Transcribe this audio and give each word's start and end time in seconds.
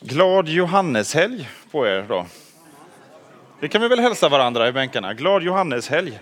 Glad 0.00 0.48
Johanneshelg 0.48 1.48
på 1.70 1.86
er 1.86 2.06
då. 2.08 2.26
Det 3.60 3.68
kan 3.68 3.82
vi 3.82 3.88
väl 3.88 4.00
hälsa 4.00 4.28
varandra 4.28 4.68
i 4.68 4.72
bänkarna. 4.72 5.14
Glad 5.14 5.42
Johanneshelg. 5.42 6.20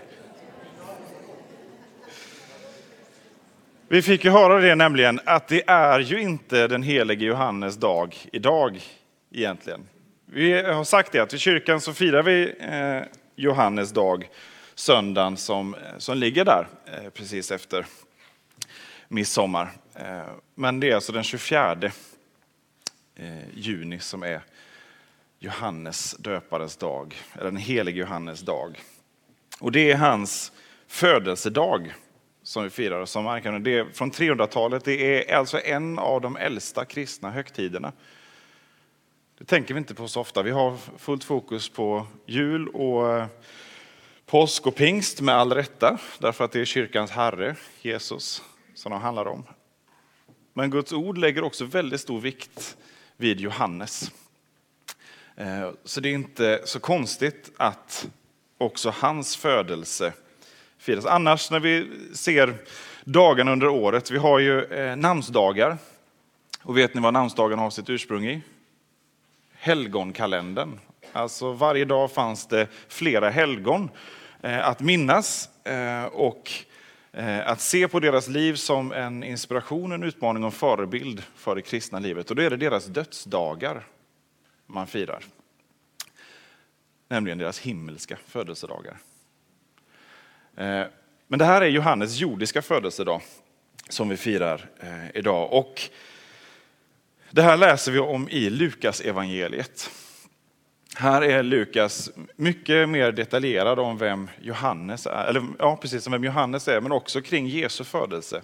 Vi 3.87 4.01
fick 4.01 4.25
ju 4.25 4.31
höra 4.31 4.59
det 4.59 4.75
nämligen 4.75 5.19
att 5.25 5.47
det 5.47 5.69
är 5.69 5.99
ju 5.99 6.21
inte 6.21 6.67
den 6.67 6.83
helige 6.83 7.25
Johannes 7.25 7.75
dag 7.75 8.15
idag 8.31 8.81
egentligen. 9.31 9.89
Vi 10.25 10.61
har 10.61 10.83
sagt 10.83 11.11
det 11.11 11.19
att 11.19 11.33
i 11.33 11.37
kyrkan 11.37 11.81
så 11.81 11.93
firar 11.93 12.23
vi 12.23 12.55
eh, 12.59 13.01
Johannes 13.35 13.91
dag 13.91 14.29
söndagen 14.75 15.37
som, 15.37 15.75
som 15.97 16.17
ligger 16.17 16.45
där 16.45 16.67
eh, 16.85 17.09
precis 17.09 17.51
efter 17.51 17.85
midsommar. 19.07 19.69
Eh, 19.95 20.21
men 20.55 20.79
det 20.79 20.89
är 20.89 20.95
alltså 20.95 21.11
den 21.11 21.23
24 21.23 21.91
Eh, 23.19 23.49
juni 23.53 23.99
som 23.99 24.23
är 24.23 24.41
Johannes 25.39 26.15
döparens 26.19 26.77
dag, 26.77 27.15
eller 27.33 27.43
den 27.43 27.57
helige 27.57 27.99
Johannes 27.99 28.41
dag. 28.41 28.81
Och 29.59 29.71
det 29.71 29.91
är 29.91 29.97
hans 29.97 30.51
födelsedag 30.87 31.93
som 32.43 32.63
vi 32.63 32.69
firar. 32.69 33.05
Som 33.05 33.23
man 33.23 33.63
det 33.63 33.77
är 33.77 33.85
från 33.93 34.11
300-talet, 34.11 34.85
det 34.85 35.29
är 35.31 35.35
alltså 35.35 35.59
en 35.59 35.99
av 35.99 36.21
de 36.21 36.37
äldsta 36.37 36.85
kristna 36.85 37.31
högtiderna. 37.31 37.91
Det 39.37 39.45
tänker 39.45 39.73
vi 39.73 39.77
inte 39.77 39.95
på 39.95 40.07
så 40.07 40.21
ofta. 40.21 40.43
Vi 40.43 40.51
har 40.51 40.77
fullt 40.97 41.23
fokus 41.23 41.69
på 41.69 42.07
jul 42.25 42.67
och 42.67 43.17
eh, 43.17 43.27
påsk 44.25 44.67
och 44.67 44.75
pingst 44.75 45.21
med 45.21 45.35
all 45.35 45.53
rätta, 45.53 45.99
därför 46.19 46.45
att 46.45 46.51
det 46.51 46.61
är 46.61 46.65
kyrkans 46.65 47.11
herre, 47.11 47.55
Jesus, 47.81 48.43
som 48.73 48.91
de 48.91 49.01
handlar 49.01 49.27
om. 49.27 49.43
Men 50.53 50.69
Guds 50.69 50.93
ord 50.93 51.17
lägger 51.17 51.43
också 51.43 51.65
väldigt 51.65 52.01
stor 52.01 52.19
vikt 52.19 52.77
vid 53.17 53.39
Johannes. 53.39 54.11
Eh, 55.35 55.71
så 55.83 56.01
det 56.01 56.09
är 56.09 56.13
inte 56.13 56.61
så 56.65 56.79
konstigt 56.79 57.51
att 57.57 58.07
också 58.57 58.93
hans 58.95 59.35
födelse 59.35 60.13
firas. 60.77 61.05
Annars 61.05 61.51
när 61.51 61.59
vi 61.59 61.89
ser 62.13 62.55
dagarna 63.03 63.51
under 63.51 63.67
året, 63.67 64.11
vi 64.11 64.17
har 64.17 64.39
ju 64.39 64.63
eh, 64.63 64.95
namnsdagar. 64.95 65.77
Och 66.61 66.77
vet 66.77 66.93
ni 66.93 67.01
vad 67.01 67.13
namnsdagen 67.13 67.59
har 67.59 67.69
sitt 67.69 67.89
ursprung 67.89 68.25
i? 68.25 68.41
Helgonkalendern. 69.53 70.79
Alltså 71.13 71.51
varje 71.51 71.85
dag 71.85 72.11
fanns 72.11 72.47
det 72.47 72.67
flera 72.87 73.29
helgon 73.29 73.89
eh, 74.41 74.67
att 74.67 74.79
minnas 74.79 75.49
och 76.11 76.51
Eh, 77.11 77.47
att 77.47 77.61
se 77.61 77.87
på 77.87 77.99
deras 77.99 78.27
liv 78.27 78.55
som 78.55 78.91
en 78.91 79.23
inspiration, 79.23 79.91
en 79.91 80.03
utmaning 80.03 80.43
och 80.43 80.47
en 80.47 80.51
förebild 80.51 81.23
för 81.35 81.55
det 81.55 81.61
kristna 81.61 81.99
livet. 81.99 82.29
Och 82.29 82.35
då 82.35 82.41
är 82.41 82.49
det 82.49 82.57
deras 82.57 82.85
dödsdagar 82.85 83.87
man 84.65 84.87
firar. 84.87 85.23
Nämligen 87.07 87.37
deras 87.37 87.59
himmelska 87.59 88.17
födelsedagar. 88.27 88.97
Eh, 90.55 90.83
men 91.27 91.39
det 91.39 91.45
här 91.45 91.61
är 91.61 91.65
Johannes 91.65 92.17
jordiska 92.17 92.61
födelsedag 92.61 93.21
som 93.89 94.09
vi 94.09 94.17
firar 94.17 94.69
eh, 94.79 95.17
idag. 95.17 95.53
Och 95.53 95.81
det 97.31 97.41
här 97.41 97.57
läser 97.57 97.91
vi 97.91 97.99
om 97.99 98.29
i 98.29 98.49
Lukas 98.49 99.01
evangeliet. 99.01 99.89
Här 100.99 101.21
är 101.21 101.43
Lukas 101.43 102.09
mycket 102.35 102.89
mer 102.89 103.11
detaljerad 103.11 103.79
om 103.79 103.97
vem 103.97 104.29
Johannes 104.41 105.05
är, 105.05 105.25
eller 105.25 105.43
ja, 105.59 105.77
precis 105.81 106.03
som 106.03 106.13
vem 106.13 106.23
Johannes 106.23 106.67
är, 106.67 106.81
men 106.81 106.91
också 106.91 107.21
kring 107.21 107.47
Jesu 107.47 107.83
födelse 107.83 108.41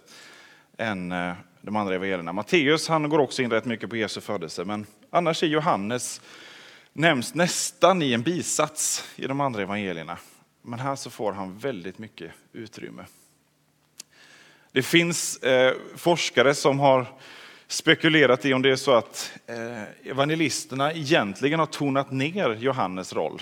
än 0.77 1.11
eh, 1.11 1.33
de 1.61 1.75
andra 1.75 1.95
evangelierna. 1.95 2.33
Matteus 2.33 2.87
han 2.87 3.09
går 3.09 3.19
också 3.19 3.41
in 3.41 3.51
rätt 3.51 3.65
mycket 3.65 3.89
på 3.89 3.95
Jesu 3.95 4.21
födelse, 4.21 4.65
men 4.65 4.85
annars 5.09 5.43
är 5.43 5.47
Johannes 5.47 6.21
nämns 6.93 7.33
nästan 7.33 8.01
i 8.01 8.13
en 8.13 8.21
bisats 8.21 9.09
i 9.15 9.27
de 9.27 9.41
andra 9.41 9.61
evangelierna. 9.61 10.17
Men 10.61 10.79
här 10.79 10.95
så 10.95 11.09
får 11.09 11.33
han 11.33 11.57
väldigt 11.57 11.99
mycket 11.99 12.31
utrymme. 12.51 13.05
Det 14.71 14.83
finns 14.83 15.37
eh, 15.37 15.73
forskare 15.95 16.53
som 16.53 16.79
har 16.79 17.05
spekulerat 17.73 18.45
i 18.45 18.53
om 18.53 18.61
det 18.61 18.69
är 18.69 18.75
så 18.75 18.93
att 18.93 19.31
eh, 19.45 19.83
evangelisterna 20.03 20.93
egentligen 20.93 21.59
har 21.59 21.65
tonat 21.65 22.11
ner 22.11 22.55
Johannes 22.55 23.13
roll. 23.13 23.41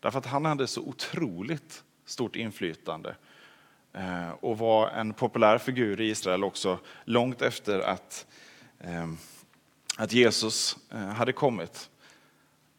Därför 0.00 0.18
att 0.18 0.26
han 0.26 0.44
hade 0.44 0.66
så 0.66 0.80
otroligt 0.80 1.82
stort 2.06 2.36
inflytande 2.36 3.16
eh, 3.92 4.30
och 4.30 4.58
var 4.58 4.88
en 4.88 5.12
populär 5.12 5.58
figur 5.58 6.00
i 6.00 6.10
Israel 6.10 6.44
också 6.44 6.78
långt 7.04 7.42
efter 7.42 7.80
att, 7.80 8.26
eh, 8.80 9.08
att 9.96 10.12
Jesus 10.12 10.76
hade 11.16 11.32
kommit. 11.32 11.90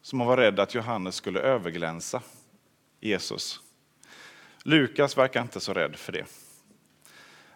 Så 0.02 0.16
man 0.16 0.28
var 0.28 0.38
rädd 0.38 0.60
att 0.60 0.76
Johannes 0.76 1.16
skulle 1.16 1.40
överglänsa 1.40 2.22
Jesus. 3.00 3.60
Lukas 4.64 5.18
verkar 5.18 5.42
inte 5.42 5.60
så 5.60 5.74
rädd 5.74 5.96
för 5.96 6.12
det. 6.12 6.26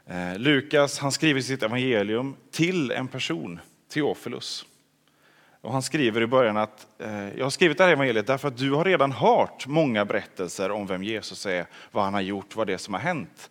Eh, 0.08 0.38
Lukas 0.38 1.00
han 1.00 1.12
skriver 1.12 1.42
sitt 1.42 1.64
evangelium 1.64 2.36
till 2.52 2.92
en 2.92 3.08
person, 3.08 3.60
Teofilus. 3.94 4.66
Och 5.62 5.74
han 5.74 5.82
skriver 5.82 6.22
i 6.22 6.28
början 6.28 6.58
att 6.58 6.88
eh, 7.00 7.38
jag 7.38 7.46
har 7.46 7.50
skrivit 7.50 7.78
det 7.78 7.84
här 7.84 7.92
evangeliet 7.92 8.28
därför 8.28 8.48
att 8.48 8.58
du 8.58 8.72
har 8.72 8.86
redan 8.86 9.12
hört 9.12 9.68
många 9.68 10.06
berättelser 10.06 10.72
om 10.72 10.88
vem 10.88 11.04
Jesus 11.04 11.46
är, 11.46 11.66
vad 11.92 12.04
han 12.04 12.14
har 12.14 12.22
gjort, 12.22 12.56
vad 12.56 12.68
det 12.68 12.74
är 12.74 12.78
som 12.78 12.94
har 12.94 13.02
hänt. 13.02 13.50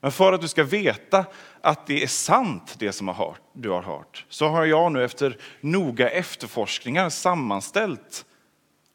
Men 0.00 0.12
för 0.12 0.32
att 0.32 0.40
du 0.40 0.48
ska 0.48 0.64
veta 0.64 1.24
att 1.60 1.86
det 1.86 2.02
är 2.02 2.06
sant 2.06 2.76
det 2.78 2.92
som 2.92 3.08
har 3.08 3.14
hört, 3.14 3.40
du 3.52 3.70
har 3.70 3.82
hört, 3.82 4.26
så 4.28 4.48
har 4.48 4.64
jag 4.64 4.92
nu 4.92 5.04
efter 5.04 5.36
noga 5.60 6.10
efterforskningar 6.10 7.10
sammanställt 7.10 8.24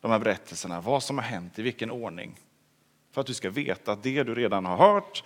de 0.02 0.12
här 0.12 0.20
berättelserna, 0.20 0.81
vad 0.81 1.04
som 1.04 1.18
har 1.18 1.26
hänt, 1.26 1.60
i 1.60 1.62
vilken 1.62 1.92
ordning. 1.92 2.40
För 3.14 3.22
att 3.22 3.28
du 3.28 3.34
ska 3.34 3.50
veta 3.50 3.92
att 3.92 4.04
det 4.04 4.24
du 4.24 4.36
redan 4.36 4.66
har 4.66 4.78
hört, 4.78 5.24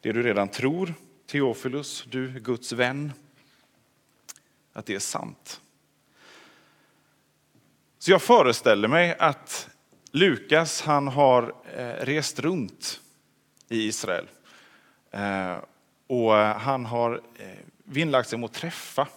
det 0.00 0.12
du 0.12 0.22
redan 0.22 0.48
tror, 0.48 0.94
Teofilus, 1.32 2.04
du 2.10 2.40
Guds 2.40 2.72
vän, 2.72 3.12
att 4.72 4.86
det 4.86 4.94
är 4.94 4.98
sant. 4.98 5.60
Så 7.98 8.10
jag 8.10 8.22
föreställer 8.22 8.88
mig 8.88 9.16
att 9.18 9.68
Lukas 10.10 10.82
han 10.82 11.08
har 11.08 11.54
eh, 11.76 12.04
rest 12.04 12.38
runt 12.38 13.00
i 13.68 13.86
Israel. 13.86 14.28
Eh, 15.10 15.56
och 16.06 16.32
han 16.34 16.86
har 16.86 17.20
eh, 17.38 17.46
vinnlagt 17.84 18.28
sig 18.28 18.36
om 18.36 18.44
att 18.44 18.52
träffa 18.52 19.08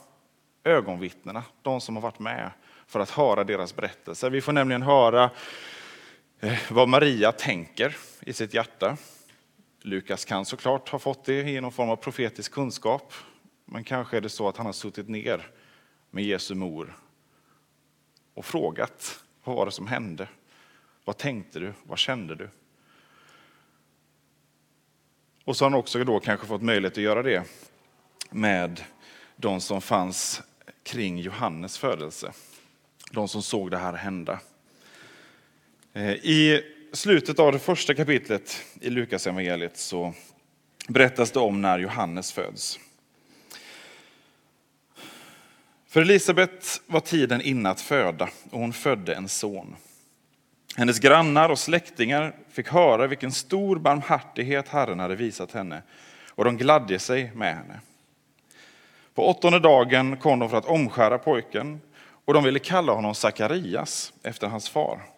ögonvittnena, 0.63 1.43
de 1.61 1.81
som 1.81 1.95
har 1.95 2.01
varit 2.01 2.19
med 2.19 2.51
för 2.87 2.99
att 2.99 3.09
höra 3.09 3.43
deras 3.43 3.75
berättelser. 3.75 4.29
Vi 4.29 4.41
får 4.41 4.53
nämligen 4.53 4.81
höra 4.81 5.29
vad 6.69 6.89
Maria 6.89 7.31
tänker 7.31 7.95
i 8.19 8.33
sitt 8.33 8.53
hjärta. 8.53 8.97
Lukas 9.85 10.25
kan 10.25 10.45
såklart 10.45 10.89
ha 10.89 10.99
fått 10.99 11.25
det 11.25 11.49
i 11.49 11.61
någon 11.61 11.71
form 11.71 11.89
av 11.89 11.95
profetisk 11.95 12.51
kunskap. 12.51 13.13
Men 13.65 13.83
kanske 13.83 14.17
är 14.17 14.21
det 14.21 14.29
så 14.29 14.47
att 14.47 14.57
han 14.57 14.65
har 14.65 14.73
suttit 14.73 15.09
ner 15.09 15.51
med 16.11 16.23
Jesu 16.23 16.55
mor 16.55 16.97
och 18.33 18.45
frågat 18.45 19.23
vad 19.43 19.55
var 19.55 19.65
det 19.65 19.71
som 19.71 19.87
hände? 19.87 20.27
Vad 21.03 21.17
tänkte 21.17 21.59
du? 21.59 21.73
Vad 21.83 21.97
kände 21.97 22.35
du? 22.35 22.49
Och 25.43 25.57
så 25.57 25.65
har 25.65 25.69
han 25.69 25.79
också 25.79 26.03
då 26.03 26.19
kanske 26.19 26.47
fått 26.47 26.61
möjlighet 26.61 26.97
att 26.97 27.03
göra 27.03 27.23
det 27.23 27.43
med 28.29 28.83
de 29.35 29.61
som 29.61 29.81
fanns 29.81 30.41
kring 30.83 31.17
Johannes 31.17 31.77
födelse. 31.77 32.33
De 33.11 33.27
som 33.27 33.41
såg 33.41 33.71
det 33.71 33.77
här 33.77 33.93
hända. 33.93 34.39
Eh, 35.93 36.11
I 36.11 36.63
slutet 36.95 37.39
av 37.39 37.51
det 37.51 37.59
första 37.59 37.93
kapitlet 37.93 38.63
i 38.81 38.89
Lukas 38.89 39.27
evangeliet 39.27 39.77
så 39.77 40.13
berättas 40.87 41.31
det 41.31 41.39
om 41.39 41.61
när 41.61 41.79
Johannes 41.79 42.31
föds. 42.31 42.79
För 45.87 46.01
Elisabet 46.01 46.81
var 46.87 46.99
tiden 46.99 47.41
inne 47.41 47.69
att 47.69 47.81
föda 47.81 48.29
och 48.51 48.59
hon 48.59 48.73
födde 48.73 49.15
en 49.15 49.29
son. 49.29 49.75
Hennes 50.75 50.99
grannar 50.99 51.49
och 51.49 51.59
släktingar 51.59 52.35
fick 52.51 52.67
höra 52.67 53.07
vilken 53.07 53.31
stor 53.31 53.75
barmhärtighet 53.75 54.67
Herren 54.67 54.99
hade 54.99 55.15
visat 55.15 55.51
henne 55.51 55.81
och 56.29 56.45
de 56.45 56.57
gladde 56.57 56.99
sig 56.99 57.31
med 57.35 57.55
henne. 57.55 57.79
På 59.13 59.29
åttonde 59.29 59.59
dagen 59.59 60.17
kom 60.17 60.39
de 60.39 60.49
för 60.49 60.57
att 60.57 60.65
omskära 60.65 61.17
pojken 61.17 61.81
och 62.25 62.33
de 62.33 62.43
ville 62.43 62.59
kalla 62.59 62.93
honom 62.93 63.15
Sakarias 63.15 64.13
efter 64.23 64.47
hans 64.47 64.69
far. 64.69 65.14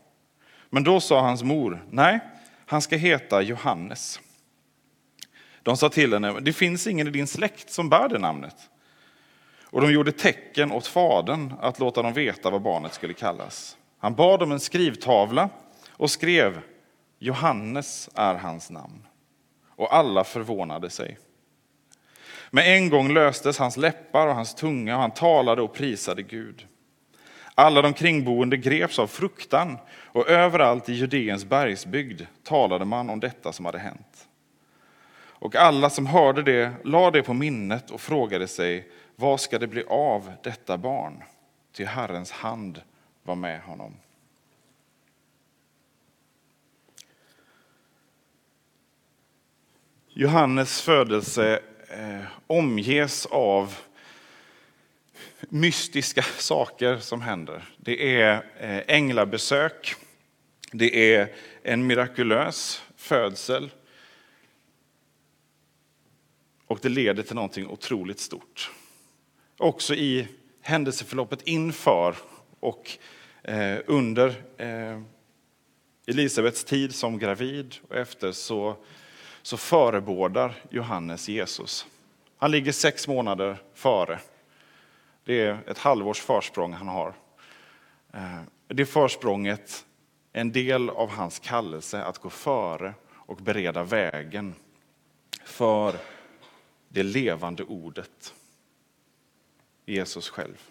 Men 0.69 0.83
då 0.83 0.99
sa 0.99 1.21
hans 1.21 1.43
mor, 1.43 1.85
nej, 1.89 2.19
han 2.65 2.81
ska 2.81 2.97
heta 2.97 3.41
Johannes. 3.41 4.19
De 5.63 5.77
sa 5.77 5.89
till 5.89 6.13
henne, 6.13 6.39
det 6.39 6.53
finns 6.53 6.87
ingen 6.87 7.07
i 7.07 7.11
din 7.11 7.27
släkt 7.27 7.71
som 7.71 7.89
bär 7.89 8.09
det 8.09 8.19
namnet. 8.19 8.55
Och 9.63 9.81
de 9.81 9.91
gjorde 9.91 10.11
tecken 10.11 10.71
åt 10.71 10.87
fadern 10.87 11.53
att 11.61 11.79
låta 11.79 12.01
dem 12.01 12.13
veta 12.13 12.49
vad 12.49 12.61
barnet 12.61 12.93
skulle 12.93 13.13
kallas. 13.13 13.77
Han 13.97 14.15
bad 14.15 14.43
om 14.43 14.51
en 14.51 14.59
skrivtavla 14.59 15.49
och 15.89 16.11
skrev, 16.11 16.61
Johannes 17.19 18.09
är 18.15 18.35
hans 18.35 18.69
namn. 18.69 19.07
Och 19.67 19.95
alla 19.95 20.23
förvånade 20.23 20.89
sig. 20.89 21.17
Med 22.51 22.77
en 22.77 22.89
gång 22.89 23.13
löstes 23.13 23.57
hans 23.57 23.77
läppar 23.77 24.27
och 24.27 24.35
hans 24.35 24.55
tunga 24.55 24.95
och 24.95 25.01
han 25.01 25.11
talade 25.11 25.61
och 25.61 25.73
prisade 25.73 26.23
Gud. 26.23 26.67
Alla 27.59 27.81
de 27.81 27.93
kringboende 27.93 28.57
greps 28.57 28.99
av 28.99 29.07
fruktan 29.07 29.77
och 30.05 30.29
överallt 30.29 30.89
i 30.89 30.93
Judeens 30.93 31.45
bergsbygd 31.45 32.21
talade 32.43 32.85
man 32.85 33.09
om 33.09 33.19
detta 33.19 33.53
som 33.53 33.65
hade 33.65 33.79
hänt. 33.79 34.27
Och 35.17 35.55
alla 35.55 35.89
som 35.89 36.05
hörde 36.05 36.43
det 36.43 36.71
lade 36.83 37.19
det 37.19 37.23
på 37.23 37.33
minnet 37.33 37.91
och 37.91 38.01
frågade 38.01 38.47
sig, 38.47 38.87
vad 39.15 39.39
ska 39.39 39.59
det 39.59 39.67
bli 39.67 39.83
av 39.87 40.33
detta 40.43 40.77
barn? 40.77 41.23
Ty 41.73 41.85
Herrens 41.85 42.31
hand 42.31 42.81
var 43.23 43.35
med 43.35 43.61
honom. 43.61 43.93
Johannes 50.07 50.81
födelse 50.81 51.59
eh, 51.89 52.25
omges 52.47 53.25
av 53.25 53.77
mystiska 55.49 56.21
saker 56.21 56.97
som 56.97 57.21
händer. 57.21 57.63
Det 57.77 58.21
är 58.21 58.33
eh, 58.59 58.95
änglabesök, 58.95 59.95
det 60.71 61.15
är 61.15 61.33
en 61.63 61.87
mirakulös 61.87 62.81
födsel 62.95 63.69
och 66.67 66.79
det 66.81 66.89
leder 66.89 67.23
till 67.23 67.35
någonting 67.35 67.67
otroligt 67.67 68.19
stort. 68.19 68.71
Också 69.57 69.95
i 69.95 70.27
händelseförloppet 70.61 71.41
inför 71.41 72.15
och 72.59 72.97
eh, 73.43 73.77
under 73.85 74.27
eh, 74.57 75.01
Elisabets 76.07 76.63
tid 76.63 76.95
som 76.95 77.19
gravid 77.19 77.75
och 77.89 77.95
efter 77.95 78.31
så, 78.31 78.75
så 79.41 79.57
förebådar 79.57 80.55
Johannes 80.69 81.29
Jesus. 81.29 81.85
Han 82.37 82.51
ligger 82.51 82.71
sex 82.71 83.07
månader 83.07 83.57
före. 83.73 84.19
Det 85.27 85.41
är 85.41 85.63
ett 85.67 85.77
halvårs 85.77 86.21
försprång 86.21 86.73
han 86.73 86.87
har. 86.87 87.13
Eh, 88.13 88.41
det 88.67 88.85
försprånget 88.85 89.85
är 90.33 90.41
en 90.41 90.51
del 90.51 90.89
av 90.89 91.09
hans 91.09 91.39
kallelse 91.39 92.03
att 92.03 92.17
gå 92.17 92.29
före 92.29 92.93
och 93.11 93.37
bereda 93.37 93.83
vägen 93.83 94.55
för 95.43 95.95
det 96.89 97.03
levande 97.03 97.63
ordet, 97.63 98.33
Jesus 99.85 100.29
själv. 100.29 100.61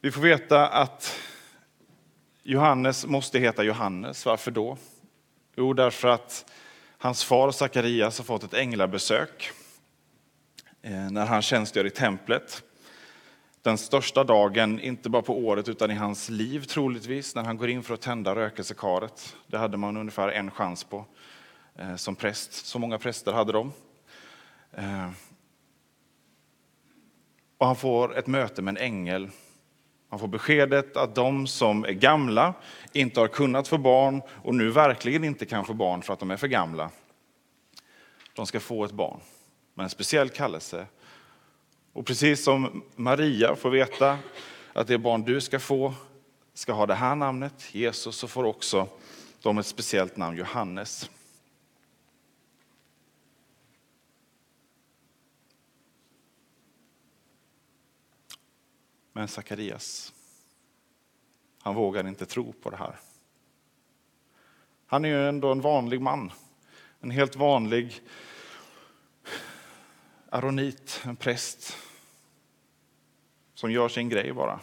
Vi 0.00 0.10
får 0.10 0.20
veta 0.20 0.68
att 0.68 1.20
Johannes 2.42 3.06
måste 3.06 3.38
heta 3.38 3.62
Johannes. 3.62 4.26
Varför 4.26 4.50
då? 4.50 4.76
Jo, 5.56 5.72
därför 5.72 6.08
att 6.08 6.52
hans 6.98 7.24
far 7.24 7.50
Sakarias 7.50 8.18
har 8.18 8.24
fått 8.24 8.42
ett 8.42 8.54
änglabesök 8.54 9.50
eh, 10.82 11.10
när 11.10 11.26
han 11.26 11.42
tjänstgör 11.42 11.84
i 11.84 11.90
templet. 11.90 12.62
Den 13.62 13.78
största 13.78 14.24
dagen, 14.24 14.80
inte 14.80 15.10
bara 15.10 15.22
på 15.22 15.38
året 15.38 15.68
utan 15.68 15.90
i 15.90 15.94
hans 15.94 16.28
liv 16.28 16.64
troligtvis, 16.64 17.34
när 17.34 17.44
han 17.44 17.56
går 17.56 17.68
in 17.68 17.82
för 17.82 17.94
att 17.94 18.00
tända 18.00 18.34
rökelsekaret. 18.34 19.36
Det 19.46 19.58
hade 19.58 19.76
man 19.76 19.96
ungefär 19.96 20.28
en 20.28 20.50
chans 20.50 20.84
på 20.84 21.04
eh, 21.78 21.96
som 21.96 22.16
präst. 22.16 22.52
Så 22.52 22.78
många 22.78 22.98
präster 22.98 23.32
hade 23.32 23.52
de. 23.52 23.72
Eh, 24.72 25.10
och 27.58 27.66
han 27.66 27.76
får 27.76 28.18
ett 28.18 28.26
möte 28.26 28.62
med 28.62 28.72
en 28.76 28.84
ängel 28.84 29.30
man 30.08 30.20
får 30.20 30.28
beskedet 30.28 30.96
att 30.96 31.14
de 31.14 31.46
som 31.46 31.84
är 31.84 31.92
gamla 31.92 32.54
inte 32.92 33.20
har 33.20 33.28
kunnat 33.28 33.68
få 33.68 33.78
barn 33.78 34.22
och 34.42 34.54
nu 34.54 34.70
verkligen 34.70 35.24
inte 35.24 35.46
kan 35.46 35.64
få 35.64 35.74
barn 35.74 36.02
för 36.02 36.12
att 36.12 36.18
de 36.20 36.30
är 36.30 36.36
för 36.36 36.48
gamla. 36.48 36.90
De 38.34 38.46
ska 38.46 38.60
få 38.60 38.84
ett 38.84 38.92
barn 38.92 39.20
med 39.74 39.84
en 39.84 39.90
speciell 39.90 40.28
kallelse. 40.28 40.86
Och 41.92 42.06
precis 42.06 42.44
som 42.44 42.82
Maria 42.96 43.56
får 43.56 43.70
veta 43.70 44.18
att 44.72 44.86
det 44.86 44.98
barn 44.98 45.22
du 45.22 45.40
ska 45.40 45.60
få 45.60 45.94
ska 46.54 46.72
ha 46.72 46.86
det 46.86 46.94
här 46.94 47.14
namnet, 47.14 47.74
Jesus, 47.74 48.16
så 48.16 48.28
får 48.28 48.44
också 48.44 48.88
de 49.42 49.58
ett 49.58 49.66
speciellt 49.66 50.16
namn, 50.16 50.36
Johannes. 50.36 51.10
Men 59.18 59.28
Sakarias, 59.28 60.12
han 61.62 61.74
vågar 61.74 62.08
inte 62.08 62.26
tro 62.26 62.52
på 62.52 62.70
det 62.70 62.76
här. 62.76 62.96
Han 64.86 65.04
är 65.04 65.08
ju 65.08 65.28
ändå 65.28 65.52
en 65.52 65.60
vanlig 65.60 66.00
man. 66.00 66.32
En 67.00 67.10
helt 67.10 67.36
vanlig 67.36 68.00
aronit, 70.30 71.00
en 71.04 71.16
präst 71.16 71.76
som 73.54 73.72
gör 73.72 73.88
sin 73.88 74.08
grej 74.08 74.32
bara. 74.32 74.60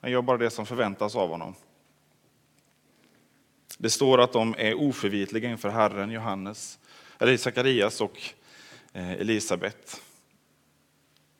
Han 0.00 0.10
gör 0.10 0.22
bara 0.22 0.38
det 0.38 0.50
som 0.50 0.66
förväntas 0.66 1.16
av 1.16 1.28
honom. 1.28 1.54
Det 3.78 3.90
står 3.90 4.20
att 4.20 4.32
de 4.32 4.54
är 4.58 4.74
oförvitliga 4.74 5.50
inför 5.50 5.68
Herren, 5.68 6.10
Johannes, 6.10 6.78
eller 7.18 7.36
Sakarias 7.36 8.00
och 8.00 8.20
eh, 8.92 9.12
Elisabet. 9.12 10.02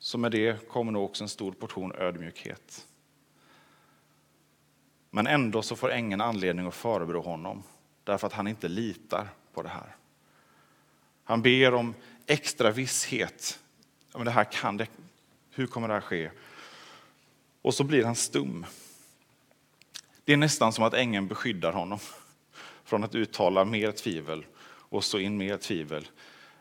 Så 0.02 0.19
med 0.19 0.32
det 0.32 0.69
kommer 0.69 0.93
nog 0.93 1.04
också 1.04 1.25
en 1.25 1.28
stor 1.28 1.52
portion 1.52 1.93
ödmjukhet. 1.94 2.87
Men 5.10 5.26
ändå 5.26 5.62
så 5.62 5.76
får 5.76 5.90
ängeln 5.90 6.20
anledning 6.20 6.66
att 6.66 6.75
förebrå 6.75 7.20
honom 7.20 7.62
därför 8.04 8.26
att 8.26 8.32
han 8.32 8.46
inte 8.46 8.69
litar 8.69 9.28
på 9.54 9.62
det 9.62 9.69
här. 9.69 9.96
Han 11.25 11.43
ber 11.43 11.75
om 11.75 11.94
extra 12.26 12.71
visshet. 12.71 13.61
Men 14.12 14.25
det 14.25 14.30
här 14.30 14.44
kan 14.44 14.76
det, 14.76 14.87
hur 15.50 15.66
kommer 15.66 15.88
det 15.88 15.94
här 15.94 16.00
ske? 16.00 16.30
Och 17.62 17.75
så 17.75 17.85
blir 17.85 18.04
han 18.04 18.16
stum. 18.16 18.66
Det 20.25 20.32
är 20.32 20.37
nästan 20.37 20.73
som 20.73 20.85
att 20.85 20.94
ängeln 20.94 21.28
beskyddar 21.28 21.73
honom 21.73 21.99
från 22.85 23.04
att 23.04 23.14
uttala 23.14 23.64
mer 23.64 23.92
tvivel 23.92 24.47
och 24.64 25.04
så 25.04 25.18
in 25.18 25.37
mer 25.37 25.56
tvivel 25.56 26.06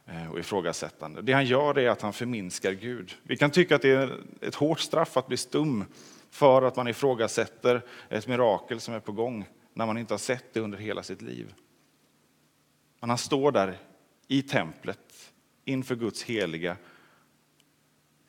Eh, 0.06 0.32
och 0.32 0.40
ifrågasättande. 0.40 1.22
Det 1.22 1.34
han 1.34 1.46
gör 1.46 1.80
är 1.80 1.90
att 1.90 2.02
han 2.02 2.14
förminskar 2.14 2.72
Gud. 2.72 3.16
Vi 3.24 3.38
kan 3.38 3.52
tycka 3.52 3.76
att 3.76 3.82
det 3.82 3.90
är 3.90 4.20
ett 4.42 4.56
hårt 4.56 4.80
straff 4.80 5.18
att 5.18 5.28
bli 5.28 5.38
stum 5.38 5.86
för 6.30 6.62
att 6.62 6.76
man 6.76 6.88
ifrågasätter 6.88 7.82
ett 8.10 8.28
mirakel 8.28 8.80
som 8.80 8.94
är 8.94 9.00
på 9.00 9.12
gång 9.12 9.46
när 9.74 9.86
man 9.86 9.98
inte 9.98 10.14
har 10.14 10.20
sett 10.20 10.54
det 10.54 10.60
under 10.60 10.78
hela 10.78 11.04
sitt 11.04 11.22
liv. 11.22 11.54
Men 13.00 13.10
han 13.10 13.18
står 13.18 13.52
där 13.52 13.78
i 14.28 14.42
templet 14.42 15.34
inför 15.66 15.96
Guds 15.96 16.24
heliga 16.24 16.78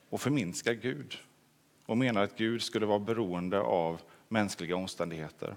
och 0.09 0.21
förminskar 0.21 0.73
Gud 0.73 1.19
och 1.87 1.99
menar 1.99 2.23
att 2.23 2.37
Gud 2.37 2.63
skulle 2.63 2.87
vara 2.87 2.99
beroende 2.99 3.61
av 3.61 4.01
mänskliga 4.29 4.77
omständigheter. 4.77 5.57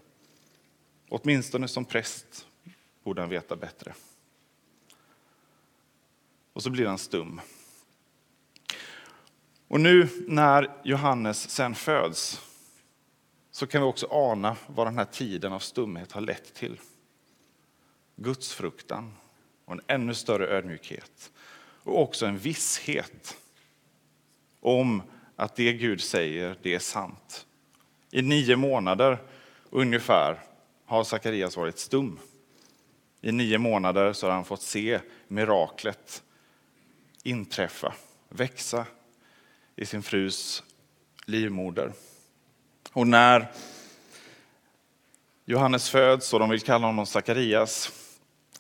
Åtminstone 1.10 1.68
som 1.68 1.86
präst 1.86 2.48
borde 3.04 3.22
han 3.22 3.30
veta 3.30 3.56
bättre. 3.56 3.94
Och 6.56 6.64
så 6.64 6.70
blir 6.70 6.88
han 6.88 6.98
stum. 6.98 7.42
Och 9.68 9.82
nu 9.82 10.10
när 10.28 10.72
Johannes 10.84 11.50
sen 11.50 11.76
föds 11.76 12.42
så 13.52 13.68
kan 13.68 13.82
vi 13.82 13.88
också 13.88 14.08
ana 14.12 14.58
vad 14.68 14.88
den 14.88 14.98
här 14.98 15.06
tiden 15.06 15.54
av 15.54 15.60
stumhet 15.60 16.12
har 16.12 16.22
lett 16.22 16.54
till. 16.54 16.80
Guds 18.16 18.54
fruktan 18.54 19.14
och 19.66 19.74
en 19.74 19.82
ännu 19.88 20.14
större 20.14 20.48
ödmjukhet. 20.48 21.32
Och 21.84 22.02
också 22.02 22.26
en 22.26 22.38
visshet 22.38 23.38
om 24.60 25.02
att 25.36 25.56
det 25.56 25.74
Gud 25.74 26.02
säger, 26.02 26.58
det 26.62 26.76
är 26.76 26.80
sant. 26.80 27.46
I 28.12 28.22
nio 28.22 28.56
månader 28.56 29.18
ungefär 29.70 30.40
har 30.86 31.04
Sakarias 31.04 31.58
varit 31.58 31.80
stum. 31.80 32.20
I 33.22 33.32
nio 33.32 33.58
månader 33.58 34.14
så 34.14 34.28
har 34.28 34.34
han 34.34 34.46
fått 34.46 34.62
se 34.62 35.00
miraklet 35.28 36.22
inträffa, 37.26 37.94
växa 38.30 38.86
i 39.76 39.86
sin 39.86 40.04
frus 40.04 40.64
livmoder. 41.26 41.92
Och 42.94 43.08
när 43.08 43.52
Johannes 45.46 45.90
föds 45.90 46.34
och 46.34 46.40
de 46.40 46.50
vill 46.50 46.62
kalla 46.62 46.88
honom 46.88 47.06
Sakarias 47.06 47.92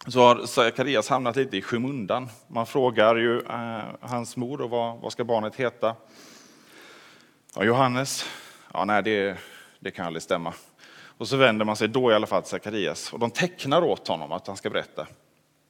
så 0.07 0.19
har 0.19 0.45
Sakarias 0.45 1.09
hamnat 1.09 1.35
lite 1.35 1.57
i 1.57 1.61
skymundan. 1.61 2.29
Man 2.47 2.65
frågar 2.65 3.15
ju 3.15 3.39
eh, 3.39 3.83
hans 3.99 4.37
mor 4.37 4.61
och 4.61 4.69
vad, 4.69 4.99
vad 4.99 5.11
ska 5.11 5.23
barnet 5.23 5.55
heta? 5.55 5.95
Ja, 7.55 7.63
Johannes? 7.63 8.25
Ja, 8.73 8.85
nej, 8.85 9.03
det, 9.03 9.37
det 9.79 9.91
kan 9.91 10.05
aldrig 10.05 10.23
stämma. 10.23 10.53
Och 11.17 11.27
så 11.27 11.37
vänder 11.37 11.65
man 11.65 11.75
sig 11.75 11.87
då 11.87 12.11
i 12.11 12.13
alla 12.13 12.27
fall 12.27 12.41
till 12.41 12.49
Sakarias 12.49 13.13
och 13.13 13.19
de 13.19 13.31
tecknar 13.31 13.81
åt 13.81 14.07
honom 14.07 14.31
att 14.31 14.47
han 14.47 14.57
ska 14.57 14.69
berätta. 14.69 15.07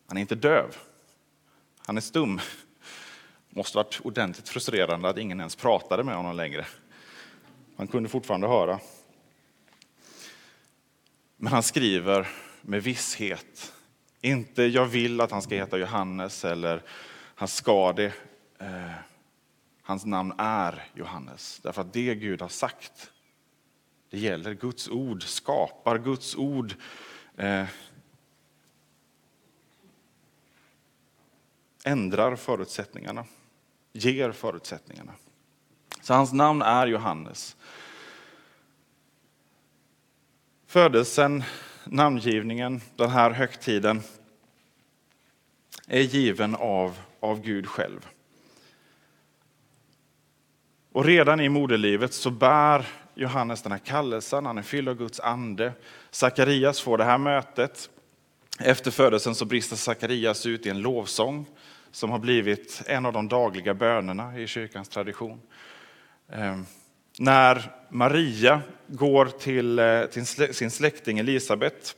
Han 0.07 0.17
är 0.17 0.21
inte 0.21 0.35
döv. 0.35 0.75
Han 1.85 1.97
är 1.97 2.01
stum. 2.01 2.39
Måste 3.57 3.77
varit 3.77 4.01
ordentligt 4.03 4.49
frustrerande 4.49 5.09
att 5.09 5.17
ingen 5.17 5.39
ens 5.39 5.55
pratade 5.55 6.03
med 6.03 6.15
honom 6.15 6.35
längre. 6.35 6.65
Han 7.77 7.87
kunde 7.87 8.09
fortfarande 8.09 8.47
höra. 8.47 8.79
Men 11.37 11.53
han 11.53 11.63
skriver 11.63 12.27
med 12.61 12.83
visshet. 12.83 13.73
Inte 14.21 14.63
jag 14.63 14.85
vill 14.85 15.21
att 15.21 15.31
han 15.31 15.41
ska 15.41 15.55
heta 15.55 15.77
Johannes 15.77 16.45
eller 16.45 16.83
han 17.35 17.47
ska 17.47 17.93
det. 17.93 18.13
Eh, 18.59 18.91
hans 19.81 20.05
namn 20.05 20.33
är 20.37 20.87
Johannes. 20.93 21.59
Därför 21.63 21.81
att 21.81 21.93
det 21.93 22.15
Gud 22.15 22.41
har 22.41 22.49
sagt, 22.49 23.11
det 24.09 24.19
gäller. 24.19 24.53
Guds 24.53 24.89
ord 24.89 25.23
skapar, 25.23 25.97
Guds 25.97 26.35
ord 26.35 26.73
eh, 27.37 27.65
ändrar 31.83 32.35
förutsättningarna, 32.35 33.25
ger 33.95 34.31
förutsättningarna. 34.31 35.13
Så 36.01 36.13
hans 36.13 36.33
namn 36.33 36.61
är 36.61 36.87
Johannes. 36.87 37.55
Födelsen, 40.67 41.43
namngivningen, 41.85 42.81
den 42.95 43.09
här 43.09 43.31
högtiden 43.31 44.01
är 45.87 46.01
given 46.01 46.55
av, 46.55 46.97
av 47.19 47.41
Gud 47.41 47.67
själv. 47.67 48.07
Och 50.91 51.05
redan 51.05 51.39
i 51.39 51.49
moderlivet 51.49 52.13
så 52.13 52.31
bär 52.31 52.87
Johannes 53.13 53.61
den 53.61 53.71
här 53.71 53.79
kallelsen, 53.79 54.45
han 54.45 54.57
är 54.57 54.61
fylld 54.61 54.89
av 54.89 54.95
Guds 54.95 55.19
ande. 55.19 55.73
Sakarias 56.11 56.81
får 56.81 56.97
det 56.97 57.03
här 57.03 57.17
mötet. 57.17 57.89
Efter 58.59 58.91
födelsen 58.91 59.35
så 59.35 59.45
brister 59.45 59.75
Sakarias 59.75 60.45
ut 60.45 60.65
i 60.65 60.69
en 60.69 60.81
lovsång 60.81 61.45
som 61.95 62.11
har 62.11 62.19
blivit 62.19 62.81
en 62.87 63.05
av 63.05 63.13
de 63.13 63.27
dagliga 63.27 63.73
bönerna 63.73 64.39
i 64.39 64.47
kyrkans 64.47 64.89
tradition. 64.89 65.41
Ehm, 66.29 66.65
när 67.19 67.71
Maria 67.89 68.61
går 68.87 69.25
till, 69.25 69.79
eh, 69.79 70.05
till 70.05 70.25
sin 70.55 70.71
släkting 70.71 71.19
Elisabet 71.19 71.95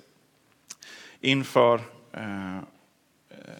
inför 1.19 1.81
eh, 2.13 2.57
eh, 2.57 2.63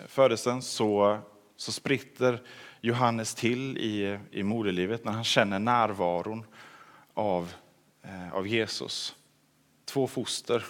födelsen 0.07 0.61
så, 0.61 1.19
så 1.55 1.71
spritter 1.71 2.41
Johannes 2.81 3.35
till 3.35 3.77
i, 3.77 4.19
i 4.31 4.43
moderlivet 4.43 5.05
när 5.05 5.11
han 5.11 5.23
känner 5.23 5.59
närvaron 5.59 6.45
av, 7.13 7.53
av 8.33 8.47
Jesus. 8.47 9.15
Två 9.85 10.07
foster 10.07 10.65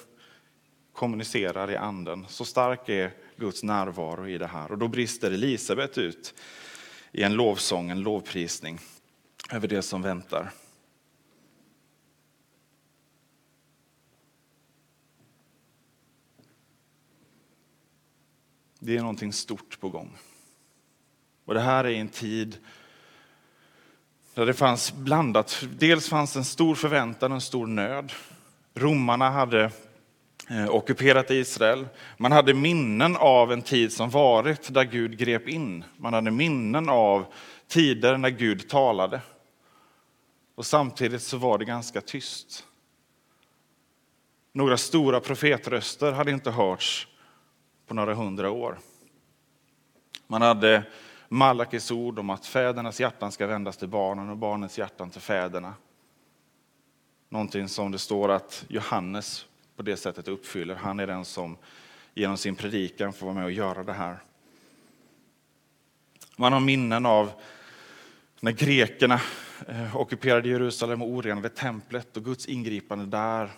kommunicerar 0.93 1.71
i 1.71 1.75
anden. 1.75 2.25
Så 2.29 2.45
stark 2.45 2.89
är 2.89 3.11
Guds 3.37 3.63
närvaro 3.63 4.27
i 4.27 4.37
det 4.37 4.47
här. 4.47 4.71
Och 4.71 4.77
då 4.77 4.87
brister 4.87 5.31
Elisabet 5.31 5.97
ut 5.97 6.33
i 7.11 7.23
en 7.23 7.33
lovsång, 7.33 7.89
en 7.89 8.01
lovprisning 8.01 8.79
över 9.51 9.67
det 9.67 9.81
som 9.81 10.01
väntar. 10.01 10.51
Det 18.79 18.97
är 18.97 19.01
någonting 19.01 19.33
stort 19.33 19.79
på 19.79 19.89
gång. 19.89 20.17
Och 21.45 21.53
det 21.53 21.59
här 21.59 21.83
är 21.83 21.91
en 21.91 22.09
tid 22.09 22.57
där 24.33 24.45
det 24.45 24.53
fanns 24.53 24.93
blandat. 24.93 25.65
Dels 25.77 26.09
fanns 26.09 26.35
en 26.35 26.45
stor 26.45 26.75
förväntan 26.75 27.31
och 27.31 27.35
en 27.35 27.41
stor 27.41 27.67
nöd. 27.67 28.11
Romarna 28.73 29.29
hade 29.29 29.71
Eh, 30.49 30.69
ockuperat 30.69 31.31
Israel. 31.31 31.87
Man 32.17 32.31
hade 32.31 32.53
minnen 32.53 33.17
av 33.17 33.51
en 33.51 33.61
tid 33.61 33.93
som 33.93 34.09
varit 34.09 34.73
där 34.73 34.83
Gud 34.83 35.17
grep 35.17 35.47
in. 35.47 35.83
Man 35.97 36.13
hade 36.13 36.31
minnen 36.31 36.89
av 36.89 37.25
tider 37.67 38.17
när 38.17 38.29
Gud 38.29 38.69
talade. 38.69 39.21
Och 40.55 40.65
samtidigt 40.65 41.21
så 41.21 41.37
var 41.37 41.57
det 41.57 41.65
ganska 41.65 42.01
tyst. 42.01 42.65
Några 44.53 44.77
stora 44.77 45.19
profetröster 45.19 46.11
hade 46.11 46.31
inte 46.31 46.51
hörts 46.51 47.07
på 47.87 47.93
några 47.93 48.13
hundra 48.13 48.51
år. 48.51 48.77
Man 50.27 50.41
hade 50.41 50.83
Malakis 51.29 51.91
ord 51.91 52.19
om 52.19 52.29
att 52.29 52.45
fädernas 52.45 52.99
hjärtan 52.99 53.31
ska 53.31 53.47
vändas 53.47 53.77
till 53.77 53.87
barnen 53.87 54.29
och 54.29 54.37
barnens 54.37 54.77
hjärtan 54.77 55.09
till 55.09 55.21
fäderna. 55.21 55.73
Någonting 57.29 57.67
som 57.67 57.91
det 57.91 57.99
står 57.99 58.29
att 58.29 58.65
Johannes 58.67 59.45
på 59.77 59.83
det 59.83 59.97
sättet 59.97 60.27
uppfyller. 60.27 60.75
Han 60.75 60.99
är 60.99 61.07
den 61.07 61.25
som 61.25 61.57
genom 62.13 62.37
sin 62.37 62.55
predikan 62.55 63.13
får 63.13 63.25
vara 63.25 63.35
med 63.35 63.45
och 63.45 63.51
göra 63.51 63.83
det 63.83 63.93
här. 63.93 64.17
Man 66.37 66.53
har 66.53 66.59
minnen 66.59 67.05
av 67.05 67.31
när 68.39 68.51
grekerna 68.51 69.21
eh, 69.67 69.97
ockuperade 69.97 70.49
Jerusalem 70.49 71.01
och 71.01 71.09
orenade 71.09 71.49
templet 71.49 72.17
och 72.17 72.25
Guds 72.25 72.45
ingripande 72.45 73.05
där. 73.05 73.51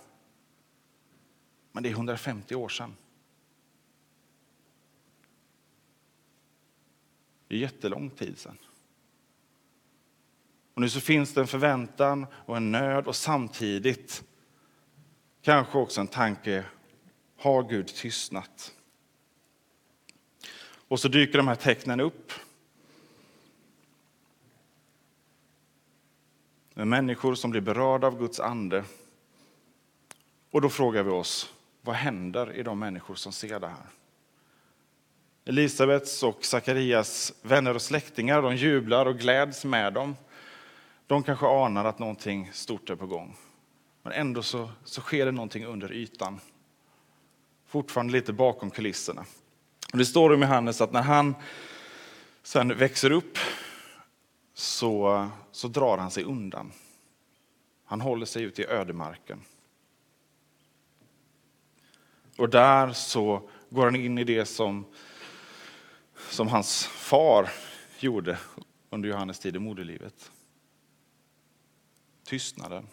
Men 1.72 1.84
det 1.84 1.90
är 1.90 1.92
150 1.92 2.56
år 2.56 2.70
sedan. 2.70 2.96
Det 7.48 7.56
är 7.56 7.60
jättelång 7.60 8.10
tid 8.10 8.38
sedan. 8.38 8.58
Och 10.74 10.82
nu 10.82 10.90
så 10.90 11.02
finns 11.02 11.34
det 11.34 11.42
en 11.42 11.48
förväntan 11.48 12.26
och 12.34 12.58
en 12.58 12.72
nöd 12.72 13.08
och 13.08 13.16
samtidigt 13.16 14.24
kanske 15.50 15.78
också 15.78 16.02
en 16.02 16.08
tanke, 16.08 16.64
har 17.38 17.64
Gud 17.64 17.88
tystnat? 17.88 18.74
Och 20.88 21.00
så 21.00 21.08
dyker 21.08 21.38
de 21.38 21.48
här 21.48 21.56
tecknen 21.56 22.00
upp. 22.00 22.32
Med 26.74 26.88
människor 26.88 27.36
som 27.36 27.52
blir 27.52 27.62
berörda 27.62 28.08
av 28.08 28.20
Guds 28.20 28.40
ande. 28.40 28.84
Och 30.52 30.62
då 30.62 30.70
frågar 30.70 31.04
vi 31.04 31.10
oss, 31.10 31.54
vad 31.82 31.96
händer 31.96 32.54
i 32.54 32.64
de 32.64 32.80
människor 32.80 33.16
som 33.16 33.32
ser 33.32 33.60
det 33.60 33.68
här? 33.68 33.88
Elisabets 35.46 36.24
och 36.24 36.46
Sakarias 36.46 37.34
vänner 37.42 37.76
och 37.76 37.82
släktingar 37.82 38.42
de 38.42 38.56
jublar 38.56 39.06
och 39.06 39.18
gläds 39.18 39.66
med 39.66 39.94
dem. 39.94 40.16
De 41.08 41.24
kanske 41.24 41.46
anar 41.48 41.86
att 41.86 42.00
någonting 42.00 42.50
stort 42.54 42.90
är 42.90 42.96
på 42.96 43.08
gång. 43.08 43.36
Men 44.04 44.14
ändå 44.14 44.44
så, 44.44 44.70
så 44.84 45.02
sker 45.02 45.26
det 45.26 45.32
någonting 45.32 45.66
under 45.66 45.92
ytan. 45.92 46.40
Fortfarande 47.66 48.14
lite 48.14 48.34
bakom 48.34 48.72
kulisserna. 48.72 49.26
Och 49.92 49.98
det 49.98 50.06
står 50.06 50.34
om 50.34 50.42
Johannes 50.42 50.82
att 50.82 50.92
när 50.92 51.02
han 51.02 51.36
sen 52.44 52.78
växer 52.78 53.12
upp 53.12 53.38
så, 54.54 55.30
så 55.52 55.68
drar 55.68 55.98
han 55.98 56.12
sig 56.12 56.24
undan. 56.24 56.72
Han 57.86 58.02
håller 58.02 58.26
sig 58.26 58.44
ute 58.44 58.62
i 58.62 58.66
ödemarken. 58.66 59.42
Och 62.38 62.50
där 62.50 62.94
så 62.94 63.50
går 63.70 63.86
han 63.86 63.96
in 63.96 64.18
i 64.18 64.24
det 64.24 64.46
som 64.46 64.86
som 66.30 66.48
hans 66.48 66.86
far 66.86 67.50
gjorde 68.00 68.38
under 68.90 69.10
Johannes 69.10 69.40
tid 69.40 69.56
i 69.56 69.60
moderlivet. 69.60 70.32
Tystnaden. 72.24 72.88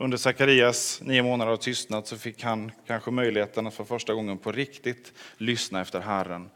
Under 0.00 0.18
Sakarias 0.18 1.00
nio 1.02 1.22
månader 1.22 1.52
av 1.52 1.56
tystnad 1.56 2.06
så 2.06 2.18
fick 2.18 2.42
han 2.42 2.72
kanske 2.86 3.10
möjligheten 3.10 3.66
att 3.66 3.74
för 3.74 3.84
första 3.84 4.14
gången 4.14 4.38
på 4.38 4.52
riktigt 4.52 5.12
lyssna 5.36 5.80
efter 5.80 6.00
Herren. 6.00 6.50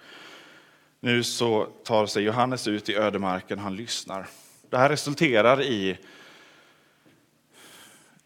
Nu 1.00 1.22
så 1.22 1.64
tar 1.64 2.06
sig 2.06 2.22
Johannes 2.22 2.68
ut 2.68 2.88
i 2.88 2.94
ödemarken, 2.94 3.58
han 3.58 3.76
lyssnar. 3.76 4.26
Det 4.70 4.78
här 4.78 4.88
resulterar 4.88 5.62
i 5.62 5.98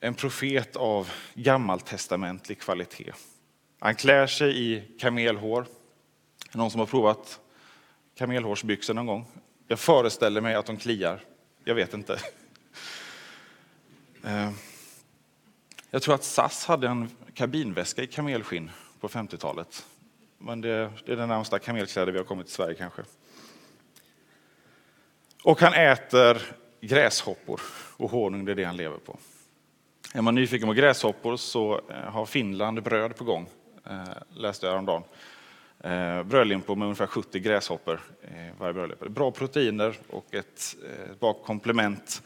en 0.00 0.14
profet 0.14 0.76
av 0.76 1.11
gammaltestamentlig 1.35 2.61
kvalitet. 2.61 3.12
Han 3.78 3.94
klär 3.94 4.26
sig 4.26 4.62
i 4.62 4.82
kamelhår. 5.00 5.66
Någon 6.52 6.70
som 6.70 6.80
har 6.80 6.87
provat 6.87 7.40
kamelhårsbyxor 8.18 8.94
någon 8.94 9.06
gång? 9.06 9.26
Jag 9.68 9.78
föreställer 9.78 10.40
mig 10.40 10.54
att 10.54 10.66
de 10.66 10.76
kliar. 10.76 11.25
Jag 11.64 11.75
vet 11.75 11.94
inte. 11.94 12.20
Eh, 14.25 14.50
jag 15.90 16.02
tror 16.02 16.14
att 16.14 16.25
SAS 16.25 16.66
hade 16.66 16.88
en 16.88 17.11
kabinväska 17.35 18.02
i 18.02 18.07
kamelskinn 18.07 18.71
på 19.00 19.09
50-talet. 19.09 19.87
Men 20.38 20.61
det, 20.61 20.90
det 21.07 21.12
är 21.12 21.16
den 21.16 21.28
närmsta 21.28 21.59
kamelkläder 21.59 22.12
vi 22.12 22.19
har 22.19 22.25
kommit 22.25 22.47
till 22.47 22.55
Sverige 22.55 22.75
kanske. 22.75 23.02
Och 25.45 25.61
han 25.61 25.75
äter 25.75 26.43
gräshoppor 26.81 27.61
och 27.97 28.11
honung, 28.11 28.45
det 28.45 28.52
är 28.52 28.57
det 28.57 28.64
han 28.64 28.76
lever 28.76 28.99
på. 28.99 29.19
Är 30.14 30.23
man 30.23 30.35
nyfiken 30.35 30.69
på 30.69 30.75
gräshoppor 30.75 31.37
så 31.37 31.81
eh, 31.90 31.97
har 31.97 32.26
Finland 32.26 32.83
bröd 32.83 33.16
på 33.16 33.25
gång, 33.25 33.49
eh, 33.90 34.02
läste 34.35 34.66
jag 34.66 34.73
häromdagen. 34.73 35.02
Eh, 35.81 36.23
brödlimpor 36.23 36.76
med 36.76 36.87
ungefär 36.87 37.07
70 37.07 37.40
gräshoppor 37.40 38.00
i 38.23 38.50
varje 38.59 38.73
brödlimpa. 38.73 39.09
Bra 39.09 39.31
proteiner 39.31 39.97
och 40.11 40.35
ett 40.35 40.76
bra 41.21 41.33
komplement 41.33 42.23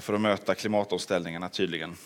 för 0.00 0.14
att 0.14 0.20
möta 0.20 0.54
klimatomställningarna 0.54 1.48
tydligen. 1.48 1.96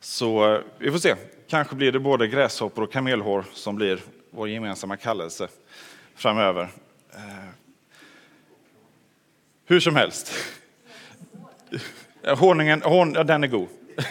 Så 0.00 0.54
eh, 0.54 0.60
vi 0.78 0.90
får 0.90 0.98
se, 0.98 1.14
kanske 1.48 1.74
blir 1.74 1.92
det 1.92 1.98
både 1.98 2.26
gräshoppor 2.26 2.84
och 2.84 2.92
kamelhår 2.92 3.44
som 3.52 3.76
blir 3.76 4.00
vår 4.30 4.48
gemensamma 4.48 4.96
kallelse 4.96 5.48
framöver. 6.14 6.68
Eh, 7.14 7.48
hur 9.66 9.80
som 9.80 9.96
helst. 9.96 10.32
Eh, 12.22 12.38
honungen, 12.38 12.82
hon, 12.82 13.14
ja, 13.14 13.24
den 13.24 13.44
är 13.44 13.48
god. 13.48 13.68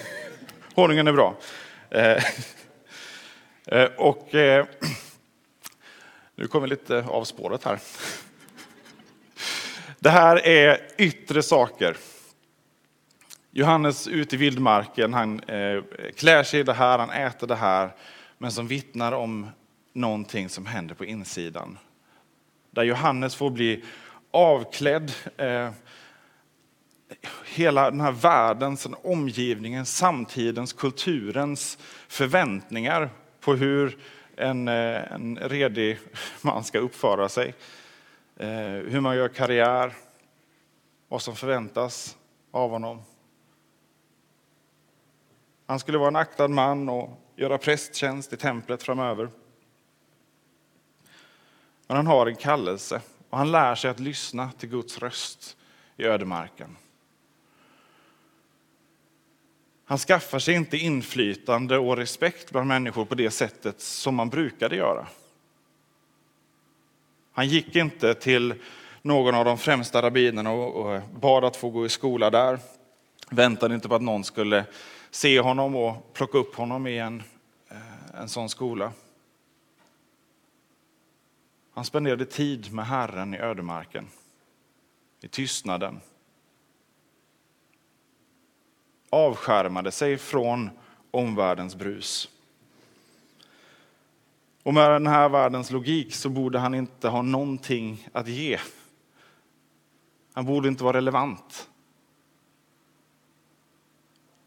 Honungen 0.75 1.08
är 1.08 1.14
bra. 1.14 1.36
Och 3.98 4.30
nu 6.36 6.48
kommer 6.48 6.68
vi 6.68 6.70
lite 6.70 7.06
av 7.08 7.24
spåret 7.24 7.64
här. 7.64 7.80
Det 10.00 10.10
här 10.10 10.48
är 10.48 10.82
yttre 10.98 11.44
saker. 11.44 11.98
Johannes 13.58 14.08
ute 14.08 14.36
i 14.36 14.38
vildmarken, 14.38 15.14
han 15.14 15.40
eh, 15.40 15.84
klär 16.16 16.44
sig 16.44 16.60
i 16.60 16.64
det 16.64 16.74
här, 16.74 17.00
han 17.00 17.10
äter 17.10 17.48
det 17.48 17.56
här, 17.56 17.92
men 18.38 18.52
som 18.52 18.68
vittnar 18.68 19.12
om 19.12 19.50
någonting 19.94 20.50
som 20.50 20.66
händer 20.66 20.96
på 20.96 21.06
insidan. 21.06 21.78
Där 22.72 22.84
Johannes 22.84 23.36
får 23.36 23.50
bli 23.50 23.84
avklädd, 24.32 25.12
eh, 25.38 25.70
hela 27.46 27.92
den 27.92 28.02
här 28.02 28.12
världens, 28.12 28.88
omgivningen, 29.04 29.86
samtidens, 29.86 30.74
kulturens 30.74 31.78
förväntningar 32.08 33.10
på 33.40 33.56
hur 33.56 33.98
en, 34.36 34.68
eh, 34.68 35.12
en 35.12 35.38
redig 35.42 36.00
man 36.42 36.64
ska 36.64 36.80
uppföra 36.80 37.30
sig. 37.30 37.54
Eh, 38.38 38.48
hur 38.88 39.00
man 39.00 39.16
gör 39.16 39.28
karriär, 39.28 39.94
vad 41.08 41.22
som 41.22 41.36
förväntas 41.36 42.18
av 42.52 42.70
honom. 42.70 43.02
Han 45.65 45.79
skulle 45.79 45.98
vara 45.98 46.07
en 46.07 46.15
aktad 46.15 46.48
man 46.48 46.89
och 46.89 47.22
göra 47.36 47.57
prästtjänst 47.57 48.34
i 48.34 48.38
templet 48.38 48.84
framöver. 48.84 49.29
Men 51.88 51.98
han 51.98 52.07
har 52.07 52.27
en 52.27 52.36
kallelse 52.36 53.01
och 53.29 53.38
han 53.38 53.51
lär 53.51 53.75
sig 53.75 53.89
att 53.89 54.00
lyssna 54.00 54.51
till 54.51 54.69
Guds 54.69 55.00
röst 55.00 55.57
i 55.98 56.03
ödemarken. 56.03 56.77
Han 59.86 59.98
skaffar 59.98 60.39
sig 60.39 60.55
inte 60.55 60.77
inflytande 60.77 61.77
och 61.77 61.98
respekt 61.98 62.51
bland 62.51 62.67
människor 62.67 63.05
på 63.05 63.15
det 63.15 63.31
sättet 63.31 63.81
som 63.81 64.15
man 64.15 64.29
brukade 64.29 64.75
göra. 64.75 65.07
Han 67.31 67.48
gick 67.48 67.75
inte 67.75 68.13
till 68.13 68.53
någon 69.01 69.36
av 69.36 69.45
de 69.45 69.57
främsta 69.57 70.01
rabbinerna 70.01 70.51
och 70.51 71.01
bad 71.19 71.45
att 71.45 71.55
få 71.55 71.69
gå 71.69 71.86
i 71.86 71.89
skola 71.89 72.29
där. 72.29 72.60
Väntade 73.29 73.75
inte 73.75 73.89
på 73.89 73.95
att 73.95 74.01
någon 74.01 74.24
skulle 74.24 74.65
se 75.15 75.39
honom 75.39 75.75
och 75.75 76.13
plocka 76.13 76.38
upp 76.38 76.55
honom 76.55 76.88
i 76.88 77.00
en, 77.00 77.24
eh, 77.69 78.19
en 78.22 78.29
sån 78.29 78.50
skola. 78.50 78.91
Han 81.74 81.86
spenderade 81.86 82.25
tid 82.25 82.74
med 82.74 82.86
Herren 82.86 83.34
i 83.34 83.38
ödemarken, 83.38 84.07
i 85.22 85.27
tystnaden, 85.27 86.00
avskärmade 89.10 89.91
sig 89.91 90.17
från 90.17 90.69
omvärldens 91.12 91.75
brus. 91.75 92.29
Och 94.63 94.74
med 94.74 94.91
den 94.91 95.07
här 95.07 95.29
världens 95.29 95.72
logik 95.72 96.15
så 96.15 96.29
borde 96.29 96.60
han 96.60 96.75
inte 96.75 97.10
ha 97.10 97.22
någonting 97.22 98.08
att 98.12 98.28
ge. 98.28 98.60
Han 100.34 100.45
borde 100.45 100.67
inte 100.67 100.84
vara 100.84 100.97
relevant. 100.97 101.69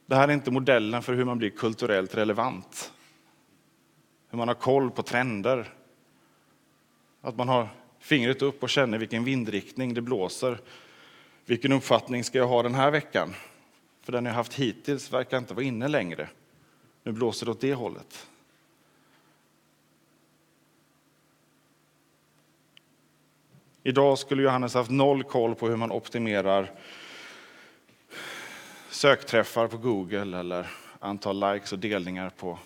Det 0.08 0.16
här 0.16 0.28
är 0.28 0.32
inte 0.32 0.50
modellen 0.50 1.02
för 1.02 1.14
hur 1.14 1.24
man 1.24 1.38
blir 1.38 1.50
kulturellt 1.50 2.14
relevant. 2.14 2.92
Hur 4.30 4.38
man 4.38 4.48
har 4.48 4.54
koll 4.54 4.90
på 4.90 5.02
trender. 5.02 5.68
Att 7.20 7.36
man 7.36 7.48
har 7.48 7.68
fingret 7.98 8.42
upp 8.42 8.62
och 8.62 8.70
känner 8.70 8.98
vilken 8.98 9.24
vindriktning 9.24 9.94
det 9.94 10.00
blåser. 10.00 10.58
Vilken 11.46 11.72
uppfattning 11.72 12.24
ska 12.24 12.38
jag 12.38 12.48
ha 12.48 12.62
den 12.62 12.74
här 12.74 12.90
veckan? 12.90 13.34
För 14.02 14.12
den 14.12 14.24
jag 14.24 14.32
haft 14.32 14.54
hittills 14.54 15.12
verkar 15.12 15.38
inte 15.38 15.54
vara 15.54 15.64
inne 15.64 15.88
längre. 15.88 16.28
Nu 17.02 17.12
blåser 17.12 17.46
det 17.46 17.52
åt 17.52 17.60
det 17.60 17.74
hållet. 17.74 18.26
Idag 23.82 24.18
skulle 24.18 24.42
Johannes 24.42 24.74
haft 24.74 24.90
noll 24.90 25.24
koll 25.24 25.54
på 25.54 25.68
hur 25.68 25.76
man 25.76 25.92
optimerar 25.92 26.72
sökträffar 28.90 29.68
på 29.68 29.78
Google 29.78 30.38
eller 30.38 30.70
antal 30.98 31.52
likes 31.52 31.72
och 31.72 31.78
delningar 31.78 32.30
på 32.30 32.58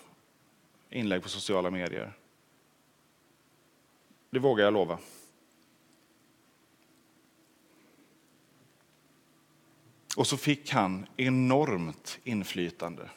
inlägg 0.89 1.23
på 1.23 1.29
sociala 1.29 1.69
medier. 1.69 2.13
Det 4.29 4.39
vågar 4.39 4.63
jag 4.63 4.73
lova. 4.73 4.99
Och 10.17 10.27
så 10.27 10.37
fick 10.37 10.71
han 10.71 11.05
enormt 11.17 12.19
inflytande. 12.23 13.09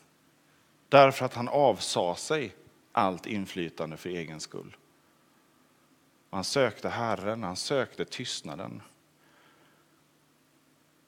Därför 0.89 1.25
att 1.25 1.35
han 1.35 1.49
avsade 1.49 2.17
sig 2.17 2.55
allt 2.93 3.27
inflytande 3.27 3.97
för 3.97 4.09
egen 4.11 4.41
skull. 4.41 4.77
Han 6.31 6.45
sökte 6.45 6.89
Herren, 6.89 7.43
han 7.43 7.57
sökte 7.57 8.05
tystnaden. 8.05 8.83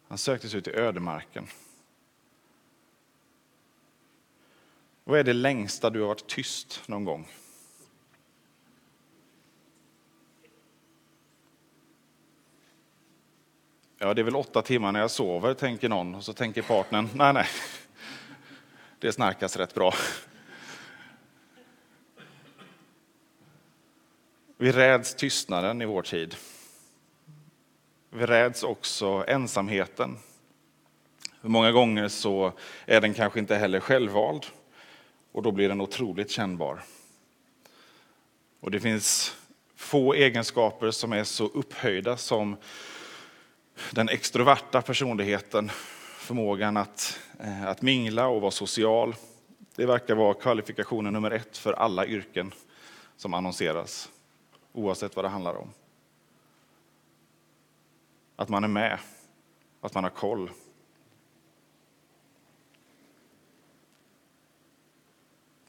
Han 0.08 0.18
sökte 0.18 0.48
sig 0.48 0.58
ut 0.58 0.68
i 0.68 0.70
ödemarken. 0.70 1.46
Vad 5.08 5.20
är 5.20 5.24
det 5.24 5.32
längsta 5.32 5.90
du 5.90 6.00
har 6.00 6.08
varit 6.08 6.26
tyst 6.26 6.82
någon 6.86 7.04
gång? 7.04 7.28
Ja, 13.98 14.14
det 14.14 14.20
är 14.20 14.24
väl 14.24 14.36
åtta 14.36 14.62
timmar 14.62 14.92
när 14.92 15.00
jag 15.00 15.10
sover, 15.10 15.54
tänker 15.54 15.88
någon. 15.88 16.14
Och 16.14 16.24
så 16.24 16.32
tänker 16.32 16.62
partnern, 16.62 17.08
nej, 17.14 17.32
nej, 17.32 17.46
det 18.98 19.12
snarkas 19.12 19.56
rätt 19.56 19.74
bra. 19.74 19.94
Vi 24.56 24.72
räds 24.72 25.14
tystnaden 25.14 25.82
i 25.82 25.84
vår 25.84 26.02
tid. 26.02 26.36
Vi 28.10 28.26
räds 28.26 28.62
också 28.62 29.24
ensamheten. 29.28 30.18
Många 31.40 31.72
gånger 31.72 32.08
så 32.08 32.52
är 32.86 33.00
den 33.00 33.14
kanske 33.14 33.38
inte 33.38 33.56
heller 33.56 33.80
självvald 33.80 34.46
och 35.38 35.44
då 35.44 35.52
blir 35.52 35.68
den 35.68 35.80
otroligt 35.80 36.30
kännbar. 36.30 36.82
Och 38.60 38.70
det 38.70 38.80
finns 38.80 39.36
få 39.76 40.14
egenskaper 40.14 40.90
som 40.90 41.12
är 41.12 41.24
så 41.24 41.44
upphöjda 41.46 42.16
som 42.16 42.56
den 43.92 44.08
extroverta 44.08 44.82
personligheten, 44.82 45.70
förmågan 46.18 46.76
att, 46.76 47.20
eh, 47.40 47.66
att 47.66 47.82
mingla 47.82 48.28
och 48.28 48.40
vara 48.40 48.50
social. 48.50 49.14
Det 49.76 49.86
verkar 49.86 50.14
vara 50.14 50.34
kvalifikationen 50.34 51.12
nummer 51.12 51.30
ett 51.30 51.56
för 51.56 51.72
alla 51.72 52.06
yrken 52.06 52.54
som 53.16 53.34
annonseras, 53.34 54.10
oavsett 54.72 55.16
vad 55.16 55.24
det 55.24 55.28
handlar 55.28 55.54
om. 55.54 55.68
Att 58.36 58.48
man 58.48 58.64
är 58.64 58.68
med, 58.68 58.98
att 59.80 59.94
man 59.94 60.04
har 60.04 60.10
koll. 60.10 60.50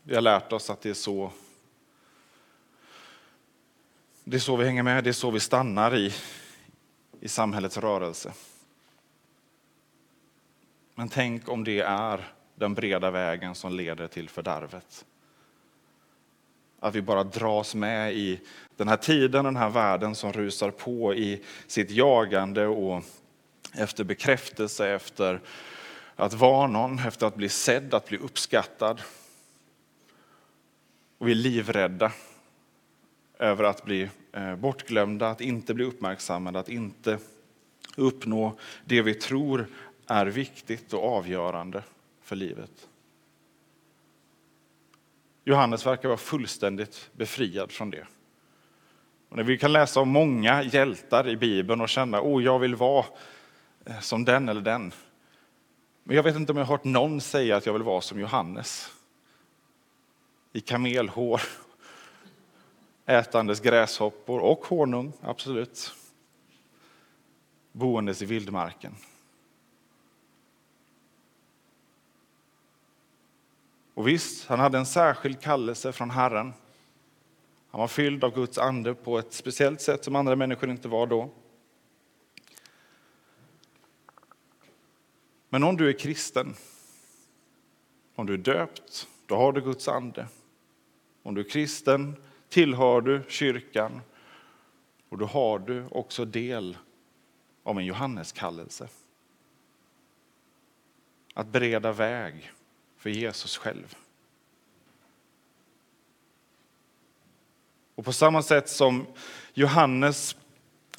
Vi 0.10 0.15
har 0.15 0.22
lärt 0.22 0.54
oss 0.54 0.69
att 0.69 0.82
det 0.82 0.89
är 0.89 0.93
så 0.93 1.32
det 4.24 4.38
är 4.38 4.39
så 4.39 4.56
vi 4.56 4.65
hänger 4.65 4.84
med, 4.84 5.04
det 5.04 5.10
är 5.10 5.13
så 5.13 5.32
vi 5.32 5.39
stannar 5.39 5.95
i 5.95 6.13
i 7.19 7.28
samhällets 7.28 7.78
rörelse. 7.78 8.34
Men 10.95 11.10
tänk 11.10 11.50
om 11.50 11.63
det 11.63 11.80
är 11.80 12.34
den 12.56 12.74
breda 12.74 13.12
vägen 13.12 13.56
som 13.56 13.74
leder 13.74 14.08
till 14.08 14.30
fördärvet. 14.30 15.06
Att 16.80 16.95
vi 16.95 17.02
bara 17.02 17.24
dras 17.24 17.76
med 17.76 18.13
i 18.13 18.39
den 18.78 18.88
här 18.88 18.98
tiden, 18.98 19.45
den 19.45 19.56
här 19.56 19.69
världen 19.69 20.15
som 20.15 20.34
rusar 20.34 20.72
på 20.72 21.13
i 21.13 21.43
sitt 21.67 21.91
jagande 21.91 22.67
och 22.67 23.04
efter 23.74 24.04
bekräftelse, 24.04 24.89
efter 24.89 25.41
att 26.15 26.34
vara 26.34 26.67
någon, 26.67 27.00
efter 27.00 27.28
att 27.28 27.36
bli 27.36 27.50
sedd, 27.50 27.93
att 27.93 28.08
bli 28.08 28.17
uppskattad. 28.17 29.02
Och 31.20 31.28
vi 31.28 31.32
är 31.32 31.36
livrädda 31.36 32.12
över 33.40 33.64
att 33.64 33.86
bli 33.86 34.10
eh, 34.32 34.56
bortglömda, 34.56 35.30
att 35.30 35.42
inte 35.42 35.74
bli 35.74 35.86
uppmärksammade, 35.86 36.60
att 36.60 36.70
inte 36.70 37.20
uppnå 37.98 38.58
det 38.86 39.02
vi 39.02 39.14
tror 39.14 39.68
är 40.08 40.26
viktigt 40.26 40.94
och 40.94 41.04
avgörande 41.04 41.84
för 42.22 42.36
livet. 42.36 42.88
Johannes 45.44 45.86
verkar 45.86 46.10
vara 46.10 46.18
fullständigt 46.18 47.10
befriad 47.14 47.72
från 47.72 47.90
det. 47.90 48.08
Och 49.30 49.38
när 49.38 49.44
vi 49.44 49.58
kan 49.58 49.74
läsa 49.74 50.00
om 50.00 50.10
många 50.10 50.64
hjältar 50.64 51.28
i 51.28 51.38
Bibeln 51.38 51.82
och 51.82 51.90
känna, 51.90 52.22
oh, 52.22 52.44
jag 52.44 52.60
vill 52.60 52.76
vara 52.76 53.06
eh, 53.86 54.00
som 54.00 54.26
den 54.26 54.50
eller 54.50 54.62
den. 54.62 54.92
Men 56.04 56.16
jag 56.16 56.24
vet 56.24 56.36
inte 56.36 56.52
om 56.52 56.58
jag 56.58 56.66
har 56.66 56.74
hört 56.74 56.84
någon 56.84 57.22
säga 57.22 57.58
att 57.58 57.66
jag 57.66 57.74
vill 57.74 57.84
vara 57.84 58.02
som 58.02 58.20
Johannes. 58.20 58.99
I 60.54 60.62
kamelhår, 60.62 61.42
ätandes 63.06 63.60
gräshoppor 63.60 64.40
och 64.40 64.66
honung, 64.66 65.14
absolut. 65.22 65.94
Boendes 67.72 68.22
i 68.22 68.26
vildmarken. 68.26 68.96
Och 73.94 74.08
visst, 74.08 74.48
han 74.48 74.60
hade 74.60 74.78
en 74.78 74.86
särskild 74.86 75.42
kallelse 75.42 75.92
från 75.92 76.10
Herren. 76.10 76.54
Han 77.72 77.82
var 77.82 77.88
fylld 77.88 78.24
av 78.24 78.36
Guds 78.36 78.58
ande 78.58 78.96
på 78.96 79.20
ett 79.20 79.34
speciellt 79.34 79.82
sätt 79.82 80.04
som 80.04 80.16
andra 80.16 80.36
människor 80.36 80.70
inte 80.70 80.88
var 80.88 81.08
då. 81.08 81.30
Men 85.50 85.64
om 85.64 85.78
du 85.78 85.90
är 85.90 86.00
kristen, 86.00 86.56
om 88.16 88.26
du 88.26 88.34
är 88.34 88.38
döpt, 88.38 89.08
då 89.26 89.36
har 89.36 89.52
du 89.52 89.62
Guds 89.62 89.88
ande. 89.88 90.28
Om 91.30 91.36
du 91.36 91.42
är 91.42 91.50
kristen 91.50 92.15
tillhör 92.50 93.02
du 93.02 93.24
kyrkan 93.28 94.02
och 95.10 95.18
då 95.18 95.26
har 95.26 95.60
du 95.60 95.86
också 95.92 96.26
del 96.26 96.78
av 97.63 97.80
en 97.80 97.86
Johanneskallelse. 97.86 98.88
Att 101.34 101.48
bereda 101.48 101.92
väg 101.92 102.52
för 102.98 103.10
Jesus 103.10 103.58
själv. 103.58 103.96
Och 107.96 108.06
på 108.06 108.13
samma 108.13 108.42
sätt 108.42 108.70
som 108.70 109.06
Johannes 109.54 110.36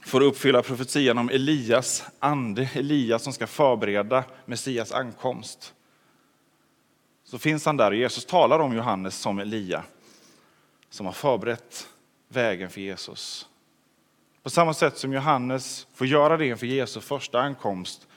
får 0.04 0.20
uppfylla 0.20 0.62
profetian 0.62 1.18
om 1.18 1.28
Elias 1.28 2.04
ande, 2.18 2.70
Elias 2.74 3.22
som 3.22 3.32
ska 3.32 3.46
förbereda 3.46 4.24
Messias 4.44 4.92
ankomst. 4.92 5.74
Så 7.24 7.38
finns 7.38 7.66
han 7.66 7.76
där 7.76 7.90
och 7.90 7.96
Jesus 7.96 8.24
talar 8.24 8.58
om 8.58 8.76
Johannes 8.76 9.16
som 9.16 9.38
Elia 9.38 9.84
som 10.90 11.06
har 11.06 11.12
förberett 11.12 11.88
vägen 12.28 12.70
för 12.70 12.80
Jesus. 12.80 13.48
På 14.42 14.50
samma 14.50 14.74
sätt 14.74 14.98
som 14.98 15.12
Johannes 15.12 15.86
får 15.94 16.06
göra 16.06 16.36
det 16.36 16.46
inför 16.46 16.66
Jesu 16.66 17.00
första 17.00 17.40
ankomst 17.40 18.08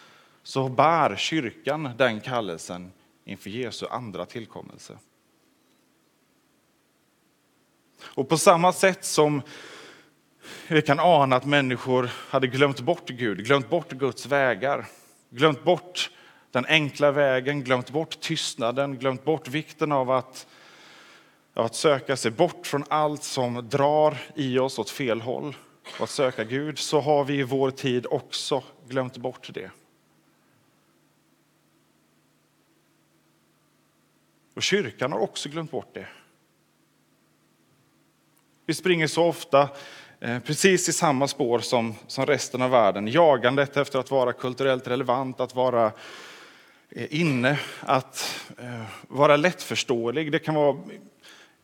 så 0.44 0.70
bär 0.70 1.16
kyrkan 1.16 1.90
den 1.98 2.22
kallelsen 2.22 2.92
inför 3.26 3.50
Jesu 3.50 3.86
andra 3.86 4.26
tillkommelse. 4.26 4.98
Och 8.04 8.30
på 8.30 8.38
samma 8.38 8.74
sätt 8.74 9.06
som 9.06 9.42
vi 10.68 10.82
kan 10.82 11.00
ana 11.00 11.36
att 11.36 11.46
människor 11.46 12.10
hade 12.30 12.48
glömt 12.48 12.82
bort 12.82 13.10
Gud, 13.10 13.46
glömt 13.46 13.70
bort 13.70 13.92
Guds 13.92 14.26
vägar, 14.26 14.86
glömt 15.30 15.64
bort 15.64 16.12
den 16.52 16.66
enkla 16.66 17.12
vägen, 17.12 17.64
glömt 17.64 17.90
bort 17.90 18.20
tystnaden, 18.20 18.98
glömt 18.98 19.24
bort 19.24 19.48
vikten 19.48 19.92
av 19.92 20.12
att, 20.12 20.48
att 21.54 21.76
söka 21.76 22.18
sig 22.18 22.32
bort 22.32 22.68
från 22.68 22.84
allt 22.90 23.24
som 23.24 23.70
drar 23.70 24.18
i 24.36 24.60
oss 24.60 24.80
åt 24.80 24.90
fel 24.90 25.22
håll 25.22 25.56
och 25.98 26.04
att 26.04 26.10
söka 26.10 26.44
Gud, 26.44 26.80
så 26.80 27.00
har 27.00 27.24
vi 27.24 27.34
i 27.40 27.44
vår 27.44 27.72
tid 27.72 28.06
också 28.10 28.64
glömt 28.88 29.18
bort 29.18 29.50
det. 29.54 29.72
Och 34.54 34.64
kyrkan 34.64 35.12
har 35.12 35.20
också 35.20 35.50
glömt 35.50 35.72
bort 35.72 35.94
det. 35.94 36.08
Vi 38.66 38.74
springer 38.74 39.08
så 39.08 39.24
ofta 39.24 39.70
eh, 40.20 40.40
precis 40.40 40.90
i 40.90 40.94
samma 40.94 41.28
spår 41.28 41.60
som, 41.60 41.96
som 42.08 42.26
resten 42.26 42.62
av 42.62 42.70
världen. 42.70 43.08
Jagandet 43.08 43.78
efter 43.78 44.00
att 44.00 44.12
vara 44.12 44.34
kulturellt 44.34 44.88
relevant, 44.88 45.40
att 45.40 45.56
vara 45.56 45.92
eh, 46.90 47.22
inne, 47.22 47.60
att 47.80 48.46
eh, 48.58 48.84
vara 49.08 49.38
lättförståelig. 49.38 50.32
Det 50.32 50.40
kan 50.40 50.56
vara 50.56 50.78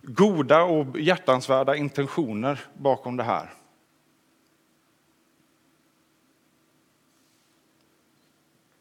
goda 0.02 0.64
och 0.64 1.00
hjärtansvärda 1.00 1.76
intentioner 1.76 2.60
bakom 2.74 3.18
det 3.18 3.24
här. 3.24 3.54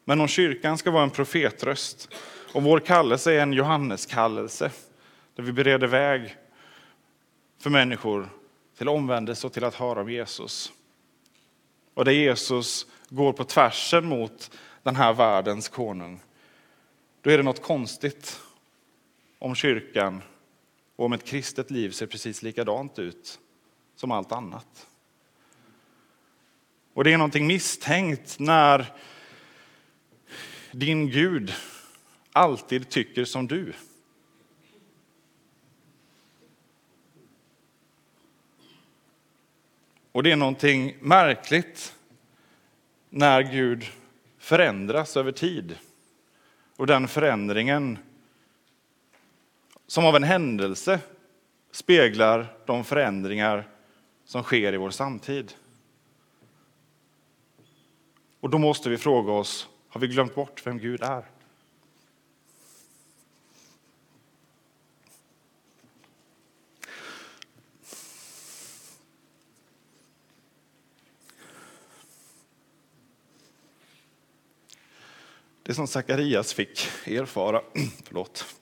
Men 0.05 0.21
om 0.21 0.27
kyrkan 0.27 0.77
ska 0.77 0.91
vara 0.91 1.03
en 1.03 1.09
profetröst 1.09 2.09
och 2.53 2.63
vår 2.63 2.79
kallelse 2.79 3.33
är 3.33 3.41
en 3.41 3.53
Johanneskallelse 3.53 4.71
där 5.35 5.43
vi 5.43 5.51
bereder 5.51 5.87
väg 5.87 6.35
för 7.59 7.69
människor 7.69 8.29
till 8.77 8.89
omvändelse 8.89 9.47
och 9.47 9.53
till 9.53 9.63
att 9.63 9.75
höra 9.75 10.01
om 10.01 10.11
Jesus. 10.11 10.71
Och 11.93 12.05
där 12.05 12.11
Jesus 12.11 12.85
går 13.09 13.33
på 13.33 13.43
tvärsen 13.43 14.05
mot 14.05 14.51
den 14.83 14.95
här 14.95 15.13
världens 15.13 15.69
konung. 15.69 16.21
Då 17.21 17.29
är 17.29 17.37
det 17.37 17.43
något 17.43 17.61
konstigt 17.61 18.39
om 19.39 19.55
kyrkan 19.55 20.21
och 20.99 21.05
om 21.05 21.13
ett 21.13 21.25
kristet 21.25 21.71
liv 21.71 21.91
ser 21.91 22.07
precis 22.07 22.41
likadant 22.41 22.99
ut 22.99 23.39
som 23.95 24.11
allt 24.11 24.31
annat. 24.31 24.87
Och 26.93 27.03
det 27.03 27.13
är 27.13 27.17
någonting 27.17 27.47
misstänkt 27.47 28.39
när 28.39 28.93
din 30.71 31.09
Gud 31.09 31.53
alltid 32.31 32.89
tycker 32.89 33.25
som 33.25 33.47
du. 33.47 33.73
Och 40.11 40.23
det 40.23 40.31
är 40.31 40.35
någonting 40.35 40.97
märkligt 41.01 41.95
när 43.09 43.41
Gud 43.41 43.85
förändras 44.37 45.17
över 45.17 45.31
tid. 45.31 45.77
Och 46.75 46.87
den 46.87 47.07
förändringen, 47.07 47.97
som 49.89 50.05
av 50.05 50.15
en 50.15 50.23
händelse, 50.23 50.99
speglar 51.71 52.57
de 52.65 52.83
förändringar 52.83 53.67
som 54.25 54.43
sker 54.43 54.73
i 54.73 54.77
vår 54.77 54.89
samtid. 54.89 55.53
Och 58.39 58.49
då 58.49 58.57
måste 58.57 58.89
vi 58.89 58.97
fråga 58.97 59.31
oss, 59.31 59.69
har 59.89 60.01
vi 60.01 60.07
glömt 60.07 60.35
bort 60.35 60.67
vem 60.67 60.77
Gud 60.79 61.03
är? 61.03 61.25
Det 75.63 75.73
som 75.73 75.87
Sakarias 75.87 76.53
fick 76.53 76.87
erfara, 77.05 77.61
förlåt. 78.03 78.58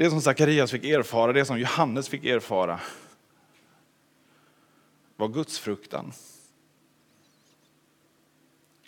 Det 0.00 0.10
som 0.10 0.20
Sakarias 0.20 0.70
fick 0.70 0.84
erfara, 0.84 1.32
det 1.32 1.44
som 1.44 1.58
Johannes 1.58 2.08
fick 2.08 2.24
erfara, 2.24 2.80
var 5.16 5.28
gudsfruktan. 5.28 6.12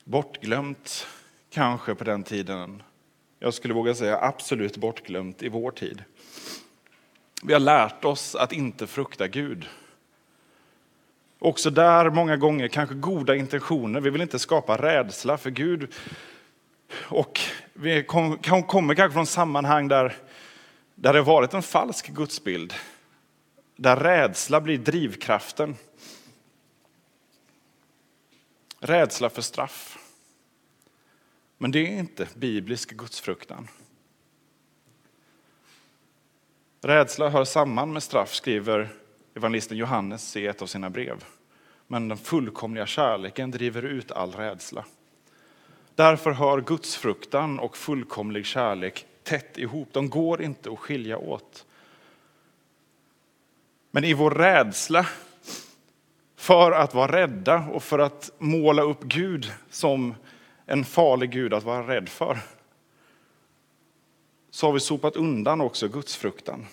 Bortglömt 0.05 1.07
kanske 1.51 1.95
på 1.95 2.05
den 2.05 2.23
tiden. 2.23 2.83
Jag 3.39 3.55
skulle 3.55 3.75
våga 3.75 3.95
säga 3.95 4.19
absolut 4.21 4.77
bortglömt 4.77 5.43
i 5.43 5.49
vår 5.49 5.71
tid. 5.71 6.05
Vi 7.43 7.53
har 7.53 7.61
lärt 7.61 8.05
oss 8.05 8.35
att 8.35 8.53
inte 8.53 8.87
frukta 8.87 9.29
Gud. 9.29 9.67
Också 11.39 11.71
där 11.71 12.11
många 12.11 12.37
gånger 12.37 12.69
kanske 12.69 12.95
goda 12.95 13.35
intentioner. 13.35 14.01
Vi 14.01 14.11
vill 14.11 14.23
inte 14.23 14.39
skapa 14.39 14.77
rädsla 14.77 15.39
för 15.39 15.51
Gud. 15.51 15.95
Och 16.95 17.41
vi 17.73 18.05
kommer 18.05 18.95
kanske 18.95 19.15
från 19.15 19.27
sammanhang 19.27 19.89
där, 19.89 20.17
där 21.03 21.13
det 21.13 21.19
har 21.19 21.27
varit 21.27 21.55
en 21.55 21.63
falsk 21.63 22.09
gudsbild. 22.09 22.75
Där 23.77 23.97
rädsla 23.97 24.61
blir 24.61 24.79
drivkraften. 24.79 25.77
Rädsla 28.79 29.31
för 29.31 29.43
straff. 29.43 29.99
Men 31.59 31.71
det 31.71 31.79
är 31.79 31.99
inte 31.99 32.29
biblisk 32.35 32.91
gudsfruktan. 32.91 33.69
Rädsla 36.81 37.29
hör 37.29 37.45
samman 37.45 37.93
med 37.93 38.03
straff, 38.03 38.35
skriver 38.35 38.89
evangelisten 39.35 39.77
Johannes 39.77 40.37
i 40.37 40.47
ett 40.47 40.63
av 40.63 40.67
sina 40.67 40.91
brev. 40.91 41.25
Men 41.87 42.09
den 42.09 42.19
fullkomliga 42.19 42.87
kärleken 42.87 43.51
driver 43.51 43.83
ut 43.83 44.13
all 44.13 44.33
rädsla. 44.33 44.85
Därför 45.95 46.31
hör 46.31 46.61
gudsfruktan 46.61 47.59
och 47.59 47.77
fullkomlig 47.77 48.47
kärlek 48.47 49.07
tätt 49.25 49.59
ihop. 49.59 49.89
De 49.93 50.11
går 50.11 50.43
inte 50.43 50.73
att 50.73 50.79
skilja 50.79 51.19
åt. 51.19 51.67
Men 53.91 54.05
i 54.05 54.15
vår 54.15 54.31
rädsla 54.31 55.07
för 56.37 56.73
att 56.73 56.95
vara 56.95 57.13
rädda 57.13 57.69
och 57.73 57.83
för 57.83 57.99
att 57.99 58.31
måla 58.39 58.83
upp 58.83 59.03
Gud 59.03 59.53
som 59.71 60.15
en 60.67 60.85
farlig 60.85 61.31
Gud 61.31 61.55
att 61.55 61.65
vara 61.65 61.95
rädd 61.95 62.09
för, 62.09 62.39
så 64.51 64.67
har 64.67 64.73
vi 64.73 64.81
sopat 64.81 65.17
undan 65.17 65.61
också 65.61 65.89
gudsfruktan. 65.89 66.67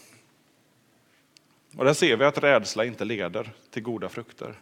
Och 1.78 1.86
där 1.86 1.94
ser 1.94 2.18
vi 2.18 2.26
att 2.26 2.38
rädsla 2.38 2.86
inte 2.86 3.06
leder 3.06 3.52
till 3.70 3.84
goda 3.84 4.10
frukter. 4.10 4.60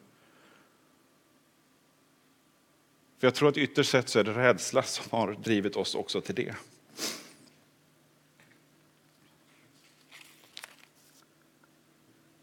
För 3.20 3.28
jag 3.28 3.36
tror 3.36 3.50
att 3.50 3.58
ytterst 3.58 3.92
sett 3.92 4.10
så 4.10 4.20
är 4.20 4.24
det 4.24 4.34
rädsla 4.34 4.84
som 4.84 5.06
har 5.18 5.34
drivit 5.34 5.76
oss 5.76 5.96
också 5.96 6.22
till 6.22 6.36
det. 6.36 6.56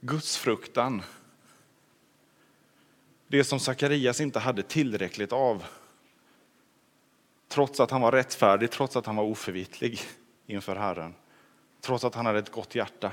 Gudsfruktan, 0.07 1.03
det 3.29 3.45
som 3.45 3.61
Sakarias 3.61 4.21
inte 4.21 4.39
hade 4.39 4.63
tillräckligt 4.63 5.33
av, 5.33 5.65
trots 7.49 7.81
att 7.81 7.91
han 7.91 8.01
var 8.01 8.13
rättfärdig, 8.13 8.71
trots 8.71 8.97
att 8.97 9.07
han 9.07 9.17
var 9.17 9.25
oförvitlig 9.25 10.01
inför 10.47 10.77
Herren, 10.77 11.15
trots 11.81 12.05
att 12.05 12.15
han 12.15 12.27
hade 12.27 12.39
ett 12.39 12.53
gott 12.53 12.75
hjärta, 12.75 13.13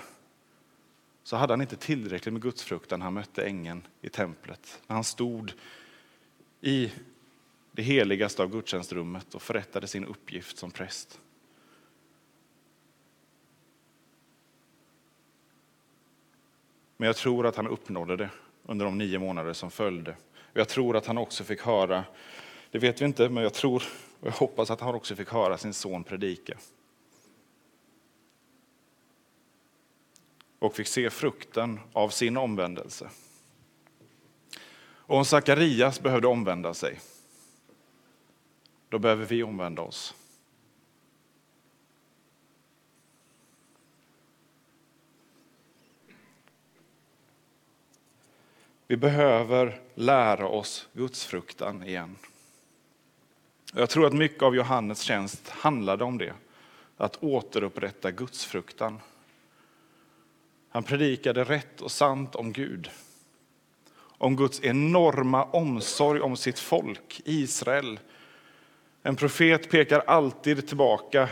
så 1.24 1.36
hade 1.36 1.54
han 1.54 1.62
inte 1.62 1.76
tillräckligt 1.76 2.34
med 2.34 2.42
gudsfruktan 2.42 3.00
när 3.00 3.04
han 3.04 3.14
mötte 3.14 3.46
ängeln 3.46 3.88
i 4.02 4.10
templet, 4.10 4.82
när 4.88 4.94
han 4.94 5.04
stod 5.04 5.54
i 6.62 6.92
det 7.72 7.82
heligaste 7.82 8.44
av 8.44 8.50
gudstjänstrummet 8.50 9.36
och 9.36 9.42
förrättade 9.42 9.88
sin 9.88 10.06
uppgift 10.06 10.58
som 10.58 10.72
präst. 10.72 11.20
Men 17.02 17.08
jag 17.08 17.16
tror 17.16 17.46
att 17.48 17.56
han 17.56 17.68
uppnådde 17.68 18.16
det 18.16 18.30
under 18.66 18.86
de 18.86 18.98
nio 18.98 19.20
månader 19.20 19.54
som 19.54 19.72
följde. 19.72 20.16
Jag 20.54 20.70
tror 20.70 20.98
att 20.98 21.06
han 21.06 21.18
också 21.18 21.44
fick 21.44 21.62
höra, 21.62 22.04
det 22.72 22.80
vet 22.80 23.02
vi 23.02 23.06
inte, 23.06 23.30
men 23.30 23.44
jag 23.44 23.54
tror 23.54 23.84
och 24.20 24.28
jag 24.28 24.32
hoppas 24.32 24.72
att 24.72 24.82
han 24.82 24.96
också 24.96 25.16
fick 25.16 25.30
höra 25.30 25.58
sin 25.58 25.74
son 25.74 26.04
predika. 26.04 26.58
Och 30.60 30.76
fick 30.76 30.88
se 30.88 31.10
frukten 31.10 31.80
av 31.94 32.10
sin 32.10 32.38
omvändelse. 32.38 33.10
Och 34.84 35.18
om 35.18 35.26
Sakarias 35.26 36.02
behövde 36.02 36.28
omvända 36.28 36.74
sig, 36.74 37.00
då 38.90 39.00
behöver 39.00 39.26
vi 39.26 39.44
omvända 39.44 39.82
oss. 39.82 40.16
Vi 48.92 48.98
behöver 48.98 49.82
lära 49.96 50.48
oss 50.48 50.88
gudsfruktan 50.94 51.84
igen. 51.84 52.16
Jag 53.74 53.90
tror 53.90 54.06
att 54.06 54.14
mycket 54.14 54.44
av 54.44 54.56
Johannes 54.56 55.02
tjänst 55.02 55.50
handlade 55.50 56.04
om 56.04 56.18
det, 56.18 56.34
att 56.98 57.24
återupprätta 57.24 58.12
gudsfruktan. 58.12 59.00
Han 60.70 60.84
predikade 60.84 61.44
rätt 61.44 61.82
och 61.82 61.92
sant 61.92 62.36
om 62.36 62.54
Gud, 62.54 62.90
om 63.98 64.36
Guds 64.36 64.64
enorma 64.64 65.44
omsorg 65.44 66.22
om 66.22 66.38
sitt 66.38 66.60
folk, 66.60 67.22
Israel. 67.26 68.00
En 69.04 69.16
profet 69.16 69.70
pekar 69.70 70.00
alltid 70.00 70.68
tillbaka 70.68 71.30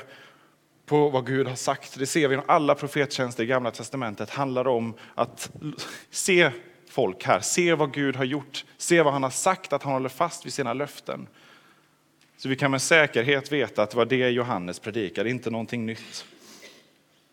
på 0.85 1.09
vad 1.09 1.27
Gud 1.27 1.47
har 1.47 1.55
sagt. 1.55 1.99
Det 1.99 2.05
ser 2.05 2.27
vi 2.27 2.35
i 2.35 2.39
alla 2.47 2.75
profettjänster 2.75 3.43
i 3.43 3.45
Gamla 3.45 3.71
testamentet 3.71 4.29
handlar 4.29 4.67
om 4.67 4.93
att 5.15 5.51
se 6.09 6.51
folk 6.89 7.23
här, 7.23 7.39
se 7.39 7.73
vad 7.73 7.93
Gud 7.93 8.15
har 8.15 8.25
gjort, 8.25 8.65
se 8.77 9.01
vad 9.01 9.13
han 9.13 9.23
har 9.23 9.29
sagt, 9.29 9.73
att 9.73 9.83
han 9.83 9.93
håller 9.93 10.09
fast 10.09 10.45
vid 10.45 10.53
sina 10.53 10.73
löften. 10.73 11.27
Så 12.37 12.49
vi 12.49 12.55
kan 12.55 12.71
med 12.71 12.81
säkerhet 12.81 13.51
veta 13.51 13.83
att 13.83 13.89
det 13.89 13.97
var 13.97 14.05
det 14.05 14.29
Johannes 14.29 14.79
predikade, 14.79 15.29
inte 15.29 15.49
någonting 15.49 15.85
nytt. 15.85 16.25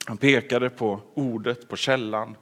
Han 0.07 0.17
pekade 0.17 0.71
på 0.71 1.01
ordet, 1.15 1.69
på 1.69 1.77
källan, 1.77 2.37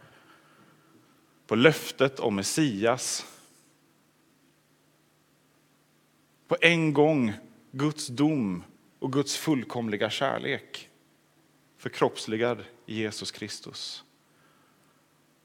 på 1.46 1.54
löftet 1.54 2.20
om 2.20 2.36
Messias. 2.36 3.26
På 6.48 6.56
en 6.60 6.92
gång 6.92 7.32
Guds 7.70 8.06
dom 8.06 8.64
och 8.98 9.12
Guds 9.12 9.36
fullkomliga 9.36 10.10
kärlek 10.10 10.88
förkroppsligad 11.78 12.64
i 12.86 12.94
Jesus 12.94 13.30
Kristus. 13.30 14.03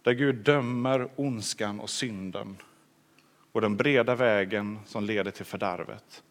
Där 0.04 0.14
Gud 0.14 0.36
dömer 0.36 1.10
ondskan 1.16 1.80
och 1.80 1.90
synden 1.90 2.58
och 3.52 3.62
den 3.62 3.78
breda 3.78 4.16
vägen 4.16 4.80
som 4.86 5.04
leder 5.04 5.32
till 5.32 5.46
fördärvet. 5.46 6.24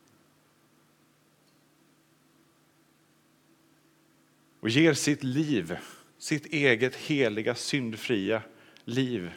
Och 4.60 4.68
ger 4.68 4.94
sitt 4.94 5.24
liv, 5.24 5.76
sitt 6.18 6.46
eget 6.46 6.96
heliga, 6.96 7.54
syndfria 7.54 8.42
liv 8.84 9.32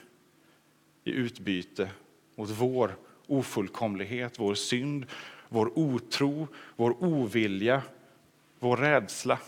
i 1.03 1.11
utbyte 1.11 1.89
mot 2.35 2.49
vår 2.49 2.95
ofullkomlighet, 3.27 4.39
vår 4.39 4.55
synd, 4.55 5.05
vår 5.49 5.79
otro, 5.79 6.47
vår 6.75 7.03
ovilja, 7.03 7.81
vår 8.59 8.77
rädsla. 8.77 9.39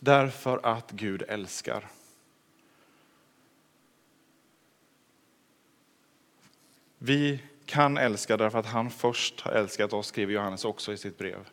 Därför 0.00 0.60
att 0.62 0.90
Gud 0.90 1.22
älskar. 1.28 1.88
Vi 6.98 7.40
kan 7.64 7.98
älska 7.98 8.36
därför 8.36 8.58
att 8.58 8.66
han 8.66 8.90
först 8.90 9.40
har 9.40 9.52
älskat 9.52 9.92
oss, 9.92 10.06
skriver 10.06 10.32
Johannes 10.32 10.64
också 10.64 10.92
i 10.92 10.96
sitt 10.96 11.18
brev. 11.18 11.48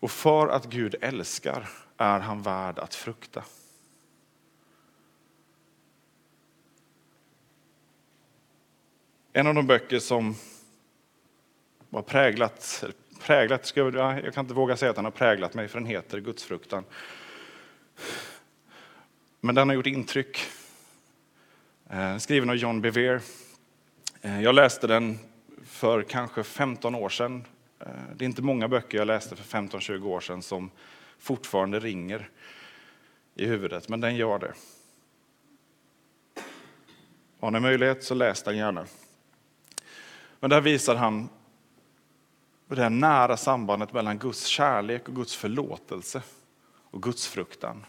Och 0.00 0.10
för 0.10 0.48
att 0.48 0.66
Gud 0.66 0.94
älskar 1.00 1.68
är 1.96 2.20
han 2.20 2.42
värd 2.42 2.78
att 2.78 2.94
frukta. 2.94 3.44
En 9.32 9.46
av 9.46 9.54
de 9.54 9.66
böcker 9.66 9.98
som 9.98 10.34
var 11.88 12.02
präglat, 12.02 12.84
präglat 13.20 13.72
jag 13.76 14.34
kan 14.34 14.44
inte 14.44 14.54
våga 14.54 14.76
säga 14.76 14.90
att 14.90 14.96
den 14.96 15.04
har 15.04 15.12
präglat 15.12 15.54
mig, 15.54 15.68
för 15.68 15.78
den 15.78 15.86
heter 15.88 16.20
Gudsfruktan. 16.20 16.84
Men 19.40 19.54
den 19.54 19.68
har 19.68 19.74
gjort 19.74 19.86
intryck. 19.86 20.38
Eh, 21.90 22.16
skriven 22.16 22.50
av 22.50 22.56
John 22.56 22.80
Bevere. 22.80 23.20
Eh, 24.22 24.42
jag 24.42 24.54
läste 24.54 24.86
den 24.86 25.18
för 25.64 26.02
kanske 26.02 26.42
15 26.42 26.94
år 26.94 27.08
sedan. 27.08 27.44
Eh, 27.80 27.86
det 28.16 28.24
är 28.24 28.26
inte 28.26 28.42
många 28.42 28.68
böcker 28.68 28.98
jag 28.98 29.06
läste 29.06 29.36
för 29.36 29.44
15-20 29.44 30.06
år 30.06 30.20
sedan 30.20 30.42
som 30.42 30.70
fortfarande 31.18 31.80
ringer 31.80 32.28
i 33.34 33.46
huvudet, 33.46 33.88
men 33.88 34.00
den 34.00 34.16
gör 34.16 34.38
det. 34.38 34.52
Har 37.40 37.50
ni 37.50 37.60
möjlighet 37.60 38.04
så 38.04 38.14
läs 38.14 38.42
den 38.42 38.56
gärna. 38.56 38.86
Men 40.40 40.50
där 40.50 40.60
visar 40.60 40.94
han 40.94 41.28
det 42.74 42.82
här 42.82 42.90
nära 42.90 43.36
sambandet 43.36 43.92
mellan 43.92 44.18
Guds 44.18 44.46
kärlek 44.46 45.08
och 45.08 45.14
Guds 45.14 45.36
förlåtelse 45.36 46.22
och 46.90 47.02
Guds 47.02 47.26
fruktan. 47.26 47.86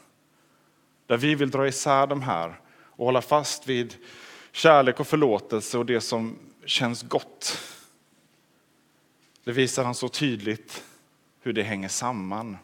Där 1.08 1.18
vi 1.18 1.36
vill 1.36 1.52
dra 1.52 1.68
isär 1.68 2.08
de 2.08 2.22
här 2.22 2.60
och 2.72 3.06
hålla 3.06 3.22
fast 3.22 3.68
vid 3.68 3.96
kärlek 4.52 5.00
och 5.00 5.08
förlåtelse 5.08 5.78
och 5.78 5.86
det 5.86 6.02
som 6.02 6.40
känns 6.66 7.02
gott. 7.02 7.58
Det 9.44 9.52
visar 9.52 9.84
han 9.84 9.96
så 9.96 10.10
tydligt 10.10 10.84
hur 11.42 11.54
det 11.54 11.64
hänger 11.64 11.88
samman 11.88 12.58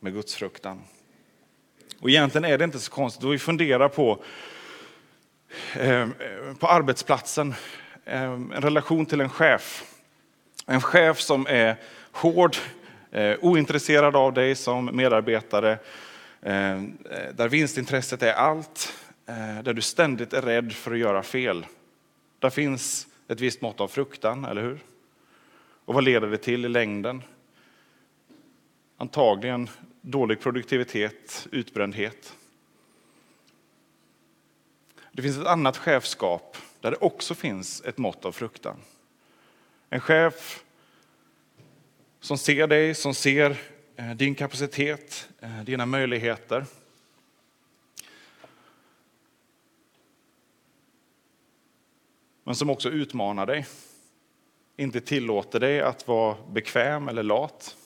med 0.00 0.12
Guds 0.12 0.34
fruktan. 0.34 0.82
Och 2.00 2.10
egentligen 2.10 2.44
är 2.44 2.58
det 2.58 2.64
inte 2.64 2.78
så 2.78 2.90
konstigt, 2.90 3.22
då 3.22 3.28
vi 3.28 3.38
funderar 3.38 3.88
på, 3.88 4.22
eh, 5.74 6.08
på 6.58 6.66
arbetsplatsen, 6.66 7.54
eh, 8.04 8.22
en 8.22 8.52
relation 8.52 9.06
till 9.06 9.20
en 9.20 9.30
chef. 9.30 9.94
En 10.70 10.80
chef 10.80 11.20
som 11.20 11.46
är 11.46 11.76
hård, 12.12 12.56
eh, 13.10 13.36
ointresserad 13.40 14.16
av 14.16 14.32
dig 14.32 14.54
som 14.54 14.96
medarbetare, 14.96 15.72
eh, 16.42 16.82
där 17.34 17.48
vinstintresset 17.48 18.22
är 18.22 18.32
allt, 18.32 18.94
eh, 19.26 19.62
där 19.62 19.74
du 19.74 19.80
ständigt 19.80 20.32
är 20.32 20.42
rädd 20.42 20.72
för 20.72 20.92
att 20.92 20.98
göra 20.98 21.22
fel. 21.22 21.66
Där 22.38 22.50
finns 22.50 23.06
ett 23.28 23.40
visst 23.40 23.60
mått 23.60 23.80
av 23.80 23.88
fruktan, 23.88 24.44
eller 24.44 24.62
hur? 24.62 24.78
Och 25.84 25.94
vad 25.94 26.04
leder 26.04 26.28
det 26.28 26.38
till 26.38 26.64
i 26.64 26.68
längden? 26.68 27.22
Antagligen 28.96 29.70
dålig 30.00 30.40
produktivitet, 30.40 31.48
utbrändhet. 31.52 32.34
Det 35.12 35.22
finns 35.22 35.38
ett 35.38 35.46
annat 35.46 35.76
chefskap 35.76 36.56
där 36.80 36.90
det 36.90 36.96
också 36.96 37.34
finns 37.34 37.82
ett 37.84 37.98
mått 37.98 38.24
av 38.24 38.32
fruktan. 38.32 38.76
En 39.90 40.00
chef 40.00 40.64
som 42.20 42.38
ser 42.38 42.66
dig, 42.66 42.94
som 42.94 43.14
ser 43.14 43.56
eh, 43.96 44.10
din 44.10 44.34
kapacitet, 44.34 45.28
eh, 45.40 45.62
dina 45.62 45.86
möjligheter. 45.86 46.66
Men 52.44 52.54
som 52.54 52.70
också 52.70 52.90
utmanar 52.90 53.46
dig, 53.46 53.66
inte 54.76 55.00
tillåter 55.00 55.60
dig 55.60 55.80
att 55.80 56.08
vara 56.08 56.36
bekväm 56.52 57.08
eller 57.08 57.22
lat. 57.22 57.76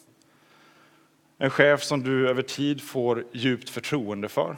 En 1.39 1.51
chef 1.51 1.83
som 1.83 2.03
du 2.03 2.29
över 2.29 2.43
tid 2.43 2.83
får 2.83 3.25
djupt 3.33 3.71
förtroende 3.71 4.29
för. 4.29 4.57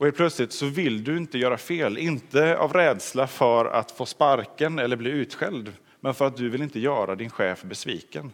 Och 0.00 0.06
helt 0.06 0.16
plötsligt 0.16 0.52
så 0.52 0.66
vill 0.66 1.04
du 1.04 1.16
inte 1.16 1.38
göra 1.38 1.58
fel, 1.58 1.98
inte 1.98 2.58
av 2.58 2.72
rädsla 2.72 3.26
för 3.26 3.64
att 3.64 3.90
få 3.90 4.06
sparken 4.06 4.78
eller 4.78 4.96
bli 4.96 5.10
utskälld, 5.10 5.72
men 6.00 6.14
för 6.14 6.26
att 6.26 6.36
du 6.36 6.48
vill 6.48 6.62
inte 6.62 6.80
göra 6.80 7.14
din 7.16 7.30
chef 7.30 7.62
besviken. 7.62 8.32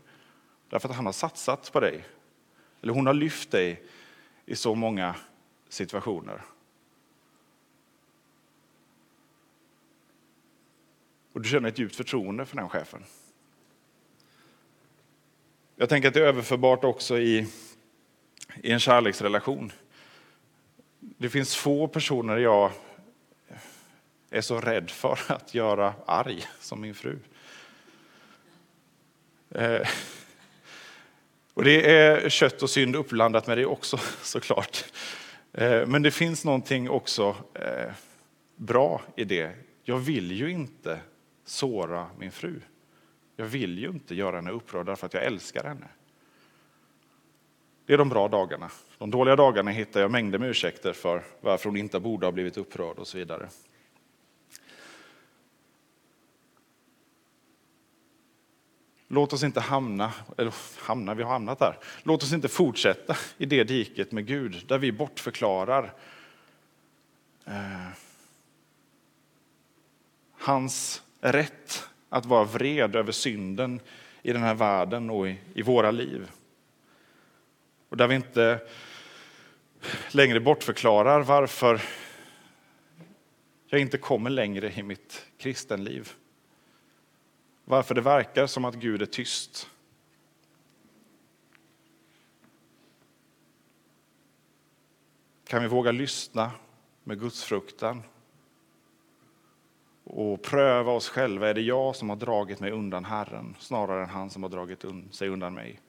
Därför 0.69 0.89
att 0.89 0.97
han 0.97 1.07
har 1.07 1.13
satsat 1.13 1.73
på 1.73 1.81
dig, 1.81 2.05
eller 2.83 2.93
hon 2.93 3.07
har 3.07 3.15
lyft 3.15 3.51
dig 3.51 3.83
i 4.45 4.57
så 4.57 4.75
många 4.75 5.15
situationer. 5.69 6.43
Och 11.33 11.41
du 11.41 11.49
känner 11.49 11.69
ett 11.69 11.79
djupt 11.79 11.97
förtroende 11.97 12.47
för 12.47 12.57
den 12.57 12.69
chefen. 12.69 13.05
Jag 15.77 15.89
tänker 15.89 16.09
att 16.09 16.15
det 16.15 16.21
är 16.21 16.27
överförbart 16.27 16.85
också 16.85 17.19
i, 17.19 17.47
i 18.63 18.73
en 18.73 18.81
kärleksrelation. 18.81 19.73
Det 21.19 21.29
finns 21.29 21.57
få 21.57 21.89
personer 21.89 22.37
jag 22.37 22.71
är 24.31 24.41
så 24.41 24.61
rädd 24.61 24.91
för 24.91 25.19
att 25.29 25.55
göra 25.55 25.95
arg 26.07 26.45
som 26.61 26.81
min 26.81 26.95
fru. 26.95 27.19
Eh, 29.51 29.89
och 31.55 31.65
det 31.65 31.91
är 31.91 32.29
kött 32.29 32.63
och 32.63 32.71
synd 32.71 32.97
uppblandat 32.97 33.47
med 33.47 33.59
det 33.59 33.67
också 33.67 33.97
såklart. 34.23 34.85
Eh, 35.53 35.87
men 35.87 36.03
det 36.03 36.11
finns 36.11 36.45
någonting 36.45 36.91
också 36.91 37.37
eh, 37.55 37.93
bra 38.57 39.03
i 39.17 39.25
det. 39.25 39.53
Jag 39.85 39.99
vill 39.99 40.33
ju 40.33 40.51
inte 40.51 41.01
såra 41.45 42.07
min 42.19 42.33
fru. 42.33 42.61
Jag 43.37 43.47
vill 43.47 43.79
ju 43.79 43.89
inte 43.89 44.15
göra 44.15 44.37
henne 44.37 44.51
upprörd 44.51 44.87
därför 44.87 45.07
att 45.07 45.15
jag 45.15 45.25
älskar 45.25 45.65
henne. 45.65 45.89
Det 47.87 47.93
är 47.93 47.99
de 47.99 48.09
bra 48.09 48.29
dagarna. 48.29 48.71
De 48.99 49.11
dåliga 49.11 49.37
dagarna 49.37 49.71
hittar 49.71 50.01
jag 50.01 50.11
mängder 50.11 50.39
med 50.39 50.49
ursäkter 50.51 50.93
för 50.93 51.23
varför 51.41 51.69
hon 51.69 51.77
inte 51.77 52.01
borde 52.01 52.27
ha 52.27 52.33
blivit 52.33 52.57
upprörd 52.57 52.99
och 52.99 53.07
så 53.07 53.19
vidare. 53.19 53.49
Låt 59.09 59.33
oss 59.33 59.43
inte 59.43 59.61
hamna, 59.61 60.13
eller 60.39 60.55
hamna, 60.79 61.15
vi 61.15 61.23
har 61.23 61.31
hamnat 61.31 61.59
där. 61.59 61.79
Låt 62.03 62.23
oss 62.23 62.33
inte 62.33 62.49
fortsätta 62.49 63.17
i 63.39 63.47
det 63.47 63.65
diket 63.65 64.13
med 64.13 64.27
Gud 64.27 64.65
där 64.67 64.79
vi 64.79 64.93
bortförklarar 64.93 65.93
eh, 67.45 67.89
hans 70.33 71.03
rätt 71.21 71.89
att 72.09 72.27
vara 72.27 72.45
vred 72.45 72.97
över 72.97 73.13
synden 73.13 73.81
i 74.23 74.33
den 74.33 74.43
här 74.43 74.55
världen 74.55 75.11
och 75.11 75.29
i, 75.29 75.39
i 75.55 75.63
våra 75.63 75.91
liv. 75.91 76.31
Och 77.89 77.97
där 77.97 78.09
vi 78.09 78.15
inte 78.15 78.61
längre 80.11 80.41
bortförklarar 80.41 81.21
varför 81.21 81.83
jag 83.69 83.81
inte 83.81 83.99
kommer 83.99 84.31
längre 84.31 84.73
i 84.73 84.83
mitt 84.83 85.27
kristenliv. 85.39 86.13
Varför 87.65 87.95
det 87.95 88.01
verkar 88.01 88.47
som 88.47 88.65
att 88.65 88.75
Gud 88.75 89.03
är 89.03 89.07
tyst. 89.07 89.69
Kan 95.45 95.63
vi 95.63 95.69
våga 95.69 95.93
lyssna 95.93 96.51
med 97.05 97.21
gudsfruktan 97.21 98.03
och 100.05 100.43
pröva 100.43 100.93
oss 100.93 101.09
själva. 101.09 101.49
Är 101.49 101.55
det 101.55 101.61
jag 101.61 101.97
som 101.97 102.09
har 102.09 102.17
dragit 102.17 102.61
mig 102.61 102.71
undan 102.71 103.05
Herren 103.05 103.57
snarare 103.59 104.03
än 104.03 104.09
han 104.09 104.31
som 104.31 104.43
har 104.43 104.51
dragit 104.51 104.85
sig 105.11 105.29
undan 105.29 105.55
mig? 105.55 105.81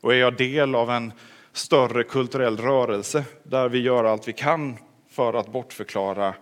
Och 0.00 0.14
är 0.14 0.18
jag 0.18 0.36
del 0.36 0.74
av 0.74 0.90
en 0.90 1.12
större 1.52 2.04
kulturell 2.04 2.56
rörelse 2.56 3.24
där 3.42 3.68
vi 3.68 3.78
gör 3.78 4.04
allt 4.04 4.28
vi 4.28 4.32
kan 4.32 4.78
för 5.08 5.34
att 5.34 5.52
bortförklara 5.52 6.34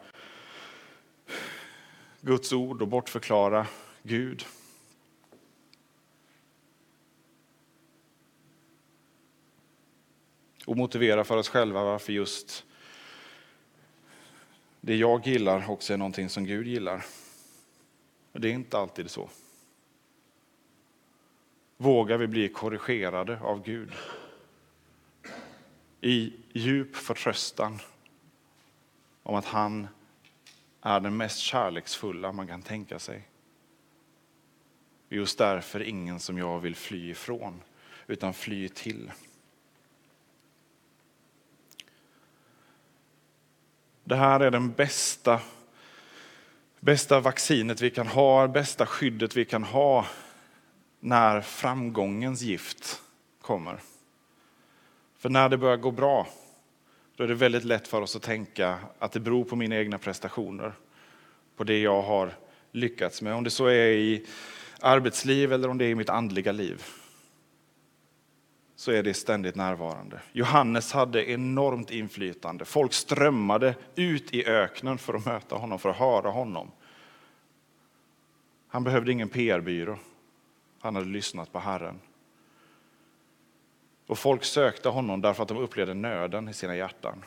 Guds 2.20 2.52
ord 2.52 2.82
och 2.82 2.88
bortförklara 2.88 3.66
Gud? 4.02 4.44
Och 10.66 10.76
motivera 10.76 11.24
för 11.24 11.36
oss 11.36 11.48
själva 11.48 11.84
varför 11.84 12.12
just 12.12 12.64
det 14.80 14.96
jag 14.96 15.26
gillar 15.26 15.70
också 15.70 15.92
är 15.92 15.96
någonting 15.96 16.28
som 16.28 16.44
Gud 16.44 16.66
gillar. 16.66 17.04
Det 18.32 18.48
är 18.48 18.52
inte 18.52 18.78
alltid 18.78 19.10
så. 19.10 19.28
Vågar 21.80 22.18
vi 22.18 22.26
bli 22.26 22.48
korrigerade 22.48 23.40
av 23.40 23.62
Gud? 23.62 23.92
I 26.00 26.32
djup 26.52 26.96
förtröstan 26.96 27.78
om 29.22 29.34
att 29.34 29.44
han 29.44 29.88
är 30.80 31.00
den 31.00 31.16
mest 31.16 31.38
kärleksfulla 31.38 32.32
man 32.32 32.46
kan 32.46 32.62
tänka 32.62 32.98
sig. 32.98 33.28
Just 35.08 35.38
därför 35.38 35.82
ingen 35.82 36.20
som 36.20 36.38
jag 36.38 36.60
vill 36.60 36.76
fly 36.76 37.10
ifrån, 37.10 37.62
utan 38.06 38.34
fly 38.34 38.68
till. 38.68 39.10
Det 44.04 44.16
här 44.16 44.40
är 44.40 44.50
den 44.50 44.72
bästa, 44.72 45.40
bästa 46.80 47.20
vaccinet 47.20 47.80
vi 47.80 47.90
kan 47.90 48.06
ha, 48.06 48.48
bästa 48.48 48.86
skyddet 48.86 49.36
vi 49.36 49.44
kan 49.44 49.64
ha 49.64 50.06
när 51.00 51.40
framgångens 51.40 52.42
gift 52.42 53.02
kommer. 53.40 53.80
För 55.18 55.28
när 55.28 55.48
det 55.48 55.58
börjar 55.58 55.76
gå 55.76 55.90
bra, 55.90 56.26
då 57.16 57.24
är 57.24 57.28
det 57.28 57.34
väldigt 57.34 57.64
lätt 57.64 57.88
för 57.88 58.00
oss 58.00 58.16
att 58.16 58.22
tänka 58.22 58.78
att 58.98 59.12
det 59.12 59.20
beror 59.20 59.44
på 59.44 59.56
mina 59.56 59.76
egna 59.76 59.98
prestationer, 59.98 60.72
på 61.56 61.64
det 61.64 61.78
jag 61.78 62.02
har 62.02 62.32
lyckats 62.72 63.22
med. 63.22 63.34
Om 63.34 63.44
det 63.44 63.50
så 63.50 63.66
är 63.66 63.86
i 63.86 64.26
arbetsliv 64.80 65.52
eller 65.52 65.68
om 65.68 65.78
det 65.78 65.84
är 65.84 65.88
i 65.88 65.94
mitt 65.94 66.08
andliga 66.08 66.52
liv 66.52 66.82
så 68.78 68.92
är 68.92 69.02
det 69.02 69.14
ständigt 69.14 69.54
närvarande. 69.54 70.20
Johannes 70.32 70.92
hade 70.92 71.30
enormt 71.30 71.90
inflytande. 71.90 72.64
Folk 72.64 72.92
strömmade 72.92 73.74
ut 73.94 74.34
i 74.34 74.46
öknen 74.46 74.98
för 74.98 75.14
att 75.14 75.26
möta 75.26 75.56
honom, 75.56 75.78
för 75.78 75.88
att 75.88 75.96
höra 75.96 76.30
honom. 76.30 76.70
Han 78.68 78.84
behövde 78.84 79.12
ingen 79.12 79.28
PR-byrå. 79.28 79.98
Han 80.78 80.94
hade 80.94 81.06
lyssnat 81.08 81.52
på 81.52 81.58
Herren. 81.58 82.00
Och 84.06 84.18
folk 84.18 84.44
sökte 84.44 84.88
honom 84.88 85.20
därför 85.20 85.42
att 85.42 85.48
de 85.48 85.58
upplevde 85.58 85.94
nöden 85.94 86.48
i 86.48 86.54
sina 86.54 86.76
hjärtan. 86.76 87.24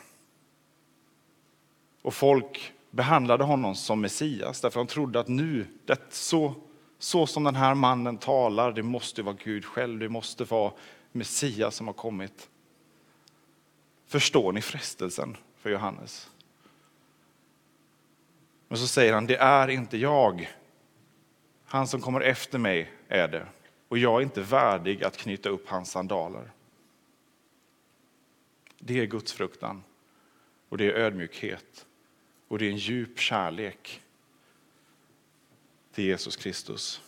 Och 2.02 2.14
folk 2.14 2.72
behandlade 2.90 3.44
honom 3.44 3.74
som 3.74 4.00
Messias 4.00 4.60
därför 4.60 4.80
att 4.80 4.88
de 4.88 4.92
trodde 4.92 5.20
att 5.20 5.28
nu, 5.28 5.66
det, 5.84 6.12
så, 6.14 6.54
så 6.98 7.26
som 7.26 7.44
den 7.44 7.54
här 7.54 7.74
mannen 7.74 8.18
talar, 8.18 8.72
det 8.72 8.82
måste 8.82 9.22
vara 9.22 9.36
Gud 9.44 9.64
själv, 9.64 9.98
det 9.98 10.08
måste 10.08 10.44
vara 10.44 10.72
Messias 11.12 11.76
som 11.76 11.86
har 11.86 11.94
kommit. 11.94 12.48
Förstår 14.06 14.52
ni 14.52 14.62
frestelsen 14.62 15.36
för 15.56 15.70
Johannes? 15.70 16.30
Men 18.68 18.78
så 18.78 18.86
säger 18.86 19.14
han, 19.14 19.26
det 19.26 19.36
är 19.36 19.68
inte 19.68 19.96
jag. 19.96 20.48
Han 21.72 21.88
som 21.88 22.00
kommer 22.00 22.20
efter 22.20 22.58
mig 22.58 22.90
är 23.08 23.28
det. 23.28 23.46
Och 23.88 23.98
jag 23.98 24.20
är 24.20 24.22
inte 24.22 24.40
värdig 24.40 25.04
att 25.04 25.16
knyta 25.16 25.48
upp 25.48 25.68
hans 25.68 25.90
sandaler. 25.90 26.50
Det 28.78 29.00
är 29.00 29.06
Guds 29.06 29.32
fruktan 29.32 29.82
och 30.68 30.78
det 30.78 30.84
är 30.84 30.92
ödmjukhet 30.92 31.86
och 32.48 32.58
det 32.58 32.66
är 32.66 32.70
en 32.70 32.76
djup 32.76 33.18
kärlek 33.18 34.00
till 35.92 36.04
Jesus 36.04 36.36
Kristus. 36.36 37.02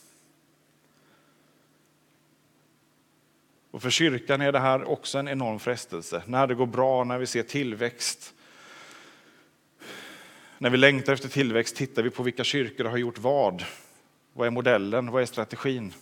Och 3.71 3.83
för 3.83 3.91
kyrkan 3.91 4.41
är 4.41 4.53
det 4.53 4.61
här 4.61 4.85
också 4.85 5.19
en 5.19 5.29
enorm 5.29 5.59
frestelse. 5.59 6.23
När 6.27 6.47
det 6.47 6.55
går 6.55 6.67
bra, 6.67 7.05
när 7.05 7.19
vi 7.19 7.27
ser 7.27 7.43
tillväxt. 7.43 8.35
När 10.59 10.71
vi 10.71 10.77
längtar 10.77 11.13
efter 11.13 11.29
tillväxt 11.29 11.77
tittar 11.77 12.03
vi 12.03 12.11
på 12.11 12.23
vilka 12.23 12.45
kyrkor 12.45 12.85
har 12.85 12.97
gjort 12.97 13.19
vad. 13.19 13.65
Vad 14.37 14.47
är 14.47 14.51
modellen? 14.51 15.11
Vad 15.11 15.23
är 15.23 15.27
strategin? 15.27 15.95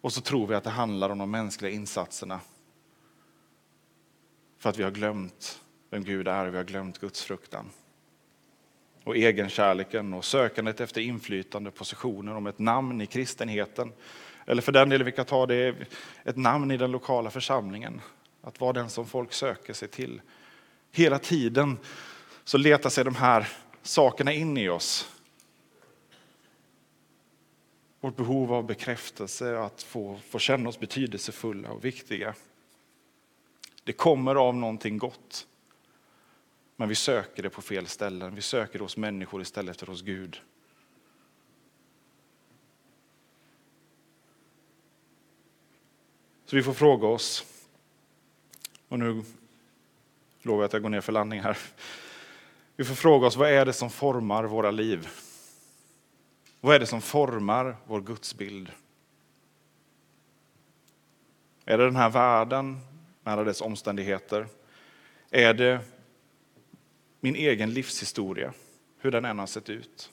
Och 0.00 0.12
så 0.12 0.20
tror 0.20 0.46
vi 0.46 0.54
att 0.54 0.64
det 0.64 0.70
handlar 0.70 1.10
om 1.10 1.18
de 1.18 1.30
mänskliga 1.30 1.72
insatserna. 1.72 2.40
För 4.58 4.70
att 4.70 4.78
vi 4.78 4.82
har 4.82 4.90
glömt 4.90 5.60
vem 5.90 6.04
Gud 6.04 6.28
är, 6.28 6.46
vi 6.46 6.56
har 6.56 6.64
glömt 6.64 6.98
Guds 6.98 7.22
fruktan. 7.22 7.70
Och 9.04 9.16
egenkärleken 9.16 10.14
och 10.14 10.24
sökandet 10.24 10.80
efter 10.80 11.00
inflytande, 11.00 11.70
positioner, 11.70 12.34
om 12.34 12.46
ett 12.46 12.58
namn 12.58 13.00
i 13.00 13.06
kristenheten 13.06 13.92
eller 14.46 14.62
för 14.62 14.72
den 14.72 14.88
delen, 14.88 15.04
vi 15.04 15.12
kan 15.12 15.24
ta 15.24 15.46
det 15.46 15.74
ett 16.24 16.36
namn 16.36 16.70
i 16.70 16.76
den 16.76 16.90
lokala 16.90 17.30
församlingen. 17.30 18.00
att 18.42 18.60
vara 18.60 18.72
den 18.72 18.90
som 18.90 19.06
folk 19.06 19.32
söker 19.32 19.72
sig 19.72 19.88
till. 19.88 20.20
Hela 20.90 21.18
tiden 21.18 21.78
så 22.44 22.58
letar 22.58 22.90
sig 22.90 23.04
de 23.04 23.14
här 23.14 23.48
sakerna 23.82 24.32
in 24.32 24.56
i 24.56 24.68
oss. 24.68 25.14
Vårt 28.00 28.16
behov 28.16 28.52
av 28.52 28.66
bekräftelse, 28.66 29.58
att 29.58 29.82
få, 29.82 30.18
få 30.28 30.38
känna 30.38 30.68
oss 30.68 30.80
betydelsefulla 30.80 31.70
och 31.70 31.84
viktiga. 31.84 32.34
Det 33.84 33.92
kommer 33.92 34.34
av 34.34 34.56
någonting 34.56 34.98
gott. 34.98 35.46
Men 36.76 36.88
vi 36.88 36.94
söker 36.94 37.42
det 37.42 37.50
på 37.50 37.62
fel 37.62 37.86
ställen. 37.86 38.34
Vi 38.34 38.42
söker 38.42 38.78
det 38.78 38.84
hos 38.84 38.96
människor 38.96 39.42
istället 39.42 39.80
för 39.80 39.86
hos 39.86 40.02
Gud. 40.02 40.40
Så 46.44 46.56
vi 46.56 46.62
får 46.62 46.72
fråga 46.72 47.06
oss, 47.06 47.46
och 48.88 48.98
nu 48.98 49.22
lovar 50.42 50.62
jag 50.62 50.66
att 50.66 50.72
jag 50.72 50.82
går 50.82 50.88
ner 50.88 51.00
för 51.00 51.12
landning 51.12 51.40
här. 51.40 51.58
Vi 52.78 52.84
får 52.84 52.94
fråga 52.94 53.26
oss, 53.26 53.36
vad 53.36 53.50
är 53.50 53.66
det 53.66 53.72
som 53.72 53.90
formar 53.90 54.44
våra 54.44 54.70
liv? 54.70 55.08
Vad 56.60 56.74
är 56.74 56.80
det 56.80 56.86
som 56.86 57.00
formar 57.00 57.76
vår 57.86 58.00
gudsbild? 58.00 58.70
Är 61.64 61.78
det 61.78 61.84
den 61.84 61.96
här 61.96 62.10
världen 62.10 62.80
med 63.22 63.32
alla 63.32 63.44
dess 63.44 63.60
omständigheter? 63.60 64.46
Är 65.30 65.54
det 65.54 65.80
min 67.20 67.36
egen 67.36 67.72
livshistoria, 67.72 68.52
hur 68.98 69.10
den 69.10 69.24
än 69.24 69.38
har 69.38 69.46
sett 69.46 69.70
ut? 69.70 70.12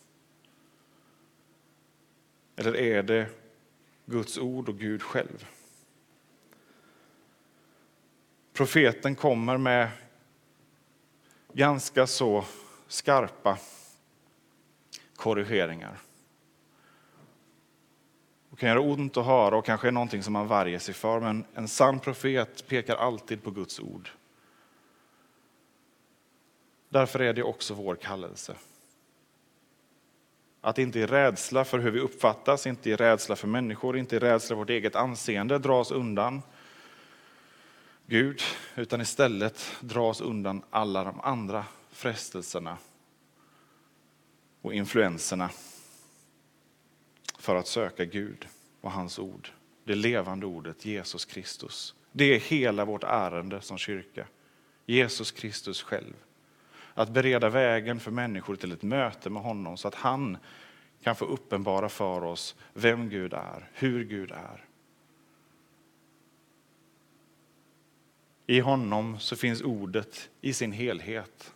Eller 2.55 2.76
är 2.76 3.03
det 3.03 3.30
Guds 4.05 4.38
ord 4.38 4.70
och 4.70 4.80
Gud 4.80 5.01
själv? 5.01 5.47
Profeten 8.53 9.16
kommer 9.16 9.57
med 9.57 9.89
ganska 11.56 12.08
så 12.08 12.45
skarpa 12.88 13.58
korrigeringar. 15.16 15.97
Det 18.49 18.56
kan 18.56 18.70
göra 18.70 18.82
ont 18.82 19.18
att 19.18 19.26
höra 19.26 19.58
och 19.58 19.66
kanske 19.66 19.88
är 19.88 19.91
någonting 19.91 20.24
som 20.24 20.34
man 20.34 20.47
värjer 20.47 20.80
sig 20.80 20.93
för, 20.93 21.20
men 21.20 21.45
en 21.53 21.68
sann 21.68 21.99
profet 21.99 22.68
pekar 22.68 22.95
alltid 22.95 23.43
på 23.43 23.51
Guds 23.51 23.80
ord. 23.80 24.10
Därför 26.89 27.20
är 27.20 27.34
det 27.34 27.43
också 27.43 27.74
vår 27.74 27.95
kallelse. 27.95 28.56
Att 30.62 30.78
inte 30.78 30.99
i 30.99 31.06
rädsla 31.06 31.66
för 31.66 31.80
hur 31.80 31.91
vi 31.91 31.99
uppfattas, 31.99 32.68
inte 32.68 32.89
i 32.89 32.95
rädsla 32.95 33.36
för 33.36 33.47
människor, 33.47 33.97
inte 33.97 34.16
i 34.16 34.20
rädsla 34.20 34.47
för 34.47 34.56
vårt 34.56 34.70
eget 34.70 34.95
anseende 34.95 35.60
dras 35.60 35.91
undan 35.91 36.41
Gud, 38.08 38.41
utan 38.76 39.01
istället 39.01 39.76
dras 39.80 40.22
undan 40.22 40.62
alla 40.70 41.03
de 41.03 41.20
andra 41.20 41.66
frestelserna 41.89 42.78
och 44.62 44.74
influenserna 44.74 45.49
för 47.38 47.56
att 47.56 47.68
söka 47.68 48.06
Gud 48.06 48.47
och 48.82 48.91
hans 48.91 49.20
ord. 49.20 49.49
Det 49.84 49.95
levande 49.95 50.45
ordet 50.45 50.86
Jesus 50.86 51.26
Kristus. 51.26 51.95
Det 52.12 52.36
är 52.36 52.39
hela 52.39 52.86
vårt 52.86 53.03
ärende 53.03 53.62
som 53.62 53.78
kyrka. 53.78 54.28
Jesus 54.86 55.32
Kristus 55.32 55.82
själv. 55.82 56.14
Att 56.93 57.10
bereda 57.10 57.49
vägen 57.49 57.99
för 57.99 58.12
människor 58.12 58.56
till 58.56 58.72
ett 58.72 58.84
möte 58.84 59.30
med 59.30 59.43
honom 59.43 59.78
så 59.78 59.88
att 59.88 59.95
han 59.95 60.38
kan 61.03 61.16
få 61.16 61.26
uppenbara 61.26 61.89
för 61.89 62.24
oss 62.24 62.56
vem 62.74 63.10
Gud 63.10 63.34
är, 63.34 63.70
hur 63.74 64.03
Gud 64.03 64.32
är. 64.32 64.66
I 68.48 68.60
honom 68.60 69.20
så 69.20 69.36
finns 69.36 69.62
ordet 69.62 70.30
i 70.41 70.54
sin 70.54 70.72
helhet. 70.72 71.54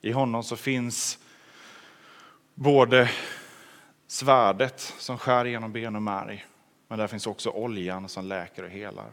I 0.00 0.12
honom 0.12 0.42
så 0.42 0.56
finns 0.56 1.18
både 2.54 3.10
svärdet 4.06 4.80
som 4.80 5.18
skär 5.18 5.44
genom 5.44 5.72
ben 5.72 5.96
och 5.96 6.02
märg, 6.02 6.46
men 6.88 6.98
där 6.98 7.06
finns 7.06 7.26
också 7.26 7.50
oljan 7.50 8.08
som 8.08 8.24
läker 8.24 8.62
och 8.62 8.70
helar. 8.70 9.12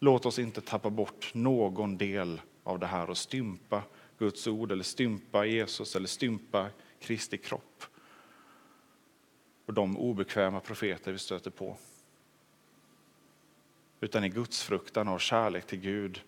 Låt 0.00 0.26
oss 0.26 0.38
inte 0.38 0.60
tappa 0.60 0.90
bort 0.90 1.34
någon 1.34 1.98
del 1.98 2.40
av 2.64 2.78
det 2.78 2.86
här 2.86 3.10
och 3.10 3.18
stympa 3.18 3.82
Guds 4.18 4.46
ord 4.46 4.72
eller 4.72 4.84
stympa 4.84 5.46
Jesus 5.46 5.96
eller 5.96 6.08
stympa 6.08 6.68
Kristi 7.00 7.38
kropp 7.38 7.84
och 9.66 9.74
de 9.74 9.98
obekväma 9.98 10.60
profeter 10.60 11.12
vi 11.12 11.18
stöter 11.18 11.50
på. 11.50 11.76
Utan 14.06 14.24
i 14.24 14.28
Guds 14.28 14.62
fruktan 14.62 15.08
och 15.08 15.20
kärlek 15.20 15.66
till 15.66 15.80
Gud 15.80 16.22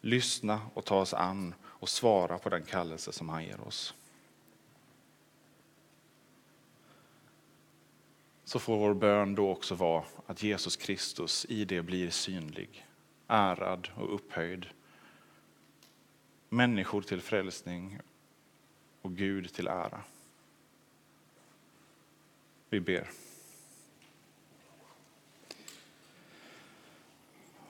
lyssna 0.00 0.60
och 0.74 0.84
ta 0.84 1.00
oss 1.00 1.14
an 1.14 1.54
och 1.62 1.88
svara 1.88 2.38
på 2.38 2.48
den 2.48 2.64
kallelse 2.64 3.12
som 3.12 3.28
han 3.28 3.44
ger 3.44 3.60
oss. 3.60 3.94
Så 8.44 8.58
får 8.58 8.78
vår 8.78 8.94
bön 8.94 9.34
då 9.34 9.50
också 9.50 9.74
vara 9.74 10.04
att 10.26 10.42
Jesus 10.42 10.76
Kristus 10.76 11.46
i 11.48 11.64
det 11.64 11.82
blir 11.82 12.10
synlig, 12.10 12.86
ärad 13.26 13.88
och 13.96 14.14
upphöjd 14.14 14.66
människor 16.48 17.02
till 17.02 17.20
frälsning 17.20 18.00
och 19.02 19.16
Gud 19.16 19.52
till 19.52 19.68
ära. 19.68 20.00
Vi 22.68 22.80
ber. 22.80 23.23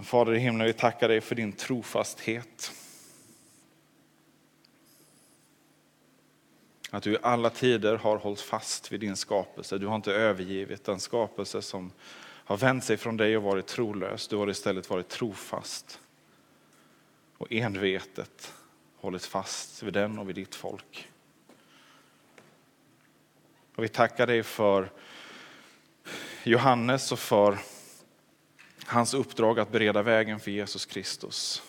Fader 0.00 0.34
i 0.34 0.38
himlen, 0.38 0.66
vi 0.66 0.72
tackar 0.72 1.08
dig 1.08 1.20
för 1.20 1.34
din 1.34 1.52
trofasthet. 1.52 2.72
Att 6.90 7.02
du 7.02 7.12
i 7.12 7.18
alla 7.22 7.50
tider 7.50 7.96
har 7.96 8.16
hållit 8.16 8.40
fast 8.40 8.92
vid 8.92 9.00
din 9.00 9.16
skapelse. 9.16 9.78
Du 9.78 9.86
har 9.86 9.96
inte 9.96 10.12
övergivit 10.12 10.84
den 10.84 11.00
skapelse 11.00 11.62
som 11.62 11.92
har 12.44 12.56
vänt 12.56 12.84
sig 12.84 12.96
från 12.96 13.16
dig 13.16 13.36
och 13.36 13.42
varit 13.42 13.66
trolös. 13.66 14.28
Du 14.28 14.36
har 14.36 14.50
istället 14.50 14.90
varit 14.90 15.08
trofast 15.08 16.00
och 17.38 17.52
envetet 17.52 18.54
hållit 18.96 19.24
fast 19.24 19.82
vid 19.82 19.92
den 19.92 20.18
och 20.18 20.28
vid 20.28 20.34
ditt 20.34 20.54
folk. 20.54 21.08
Och 23.74 23.84
vi 23.84 23.88
tackar 23.88 24.26
dig 24.26 24.42
för 24.42 24.90
Johannes 26.44 27.12
och 27.12 27.18
för 27.18 27.58
hans 28.86 29.14
uppdrag 29.14 29.58
att 29.58 29.72
bereda 29.72 30.02
vägen 30.02 30.40
för 30.40 30.50
Jesus 30.50 30.86
Kristus. 30.86 31.62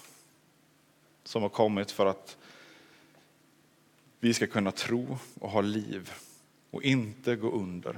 Som 1.23 1.41
har 1.41 1.49
kommit 1.49 1.91
för 1.91 2.05
att 2.05 2.37
vi 4.19 4.33
ska 4.33 4.47
kunna 4.47 4.71
tro 4.71 5.17
och 5.39 5.49
ha 5.49 5.61
liv 5.61 6.11
och 6.71 6.83
inte 6.83 7.35
gå 7.35 7.51
under. 7.51 7.97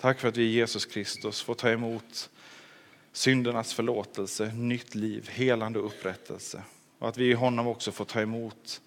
Tack 0.00 0.20
för 0.20 0.28
att 0.28 0.36
vi 0.36 0.42
i 0.42 0.52
Jesus 0.52 0.86
Kristus 0.86 1.42
får 1.42 1.54
ta 1.54 1.70
emot 1.70 2.30
syndernas 3.12 3.74
förlåtelse, 3.74 4.52
nytt 4.54 4.94
liv, 4.94 5.28
helande 5.28 5.78
och 5.78 5.86
upprättelse. 5.86 6.62
Och 6.98 7.08
att 7.08 7.16
vi 7.16 7.30
i 7.30 7.34
honom 7.34 7.66
också 7.66 7.92
får 7.92 8.04
ta 8.04 8.20
emot 8.20 8.80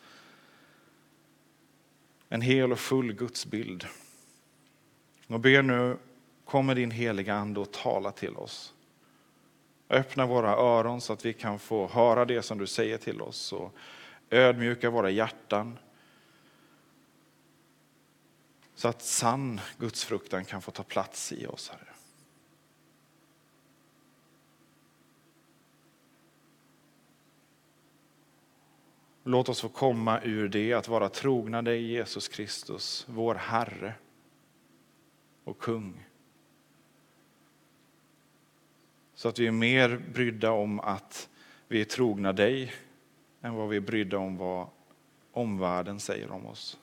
en 2.30 2.42
hel 2.42 2.72
och 2.72 2.80
full 2.80 3.14
Guds 3.14 3.46
bild. 3.46 3.86
Och 5.28 5.40
ber 5.40 5.62
nu, 5.62 5.98
kom 6.52 6.66
med 6.66 6.76
din 6.76 6.92
heliga 6.92 7.34
Ande 7.34 7.60
och 7.60 7.72
tala 7.72 8.12
till 8.12 8.36
oss. 8.36 8.74
Öppna 9.90 10.26
våra 10.26 10.50
öron 10.50 11.02
så 11.02 11.14
att 11.14 11.26
vi 11.26 11.34
kan 11.34 11.60
få 11.60 11.88
höra 11.88 12.26
det 12.26 12.42
som 12.42 12.58
du 12.58 12.68
säger 12.68 12.98
till 12.98 13.22
oss 13.22 13.54
och 13.54 13.74
ödmjuka 14.30 14.90
våra 14.90 15.10
hjärtan. 15.10 15.80
Så 18.76 18.88
att 18.88 19.02
sann 19.02 19.62
gudsfruktan 19.78 20.46
kan 20.46 20.62
få 20.62 20.72
ta 20.72 20.84
plats 20.84 21.32
i 21.32 21.48
oss, 21.48 21.70
Herre. 21.70 21.94
Låt 29.24 29.50
oss 29.50 29.62
få 29.62 29.70
komma 29.70 30.22
ur 30.22 30.50
det 30.50 30.74
att 30.74 30.88
vara 30.88 31.10
trogna 31.10 31.62
dig 31.62 31.82
Jesus 31.82 32.28
Kristus, 32.28 33.06
vår 33.10 33.36
Herre 33.36 33.94
och 35.44 35.60
kung. 35.60 36.11
Så 39.22 39.30
att 39.30 39.40
vi 39.40 39.48
är 39.48 39.52
mer 39.52 40.02
brydda 40.14 40.52
om 40.52 40.80
att 40.80 41.30
vi 41.68 41.82
är 41.82 41.86
trogna 41.86 42.34
dig 42.34 42.74
än 43.42 43.54
vad 43.54 43.70
vi 43.70 43.78
är 43.78 43.82
brydda 43.82 44.18
om 44.18 44.38
vad 44.38 44.68
omvärlden 45.32 46.00
säger 46.00 46.32
om 46.32 46.46
oss. 46.46 46.80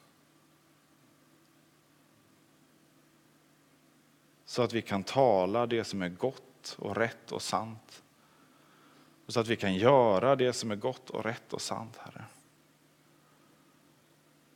Så 4.45 4.63
att 4.63 4.73
vi 4.73 4.83
kan 4.83 5.05
tala 5.05 5.67
det 5.67 5.85
som 5.85 6.03
är 6.03 6.09
gott 6.09 6.77
och 6.79 6.97
rätt 6.97 7.33
och 7.33 7.43
sant. 7.43 8.03
Och 9.27 9.33
så 9.33 9.41
att 9.41 9.49
vi 9.49 9.57
kan 9.57 9.75
göra 9.75 10.37
det 10.37 10.53
som 10.53 10.71
är 10.71 10.77
gott 10.77 11.11
och 11.11 11.25
rätt 11.25 11.53
och 11.53 11.63
sant, 11.63 11.97
Herre. 11.97 12.25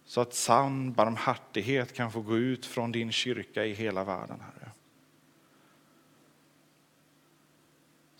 Så 0.05 0.21
att 0.21 0.35
sann 0.35 0.93
barmhärtighet 0.93 1.93
kan 1.93 2.13
få 2.13 2.21
gå 2.21 2.37
ut 2.37 2.67
från 2.67 2.93
din 2.93 3.13
kyrka 3.13 3.65
i 3.65 3.75
hela 3.75 4.05
världen, 4.05 4.41
Herre. 4.41 4.62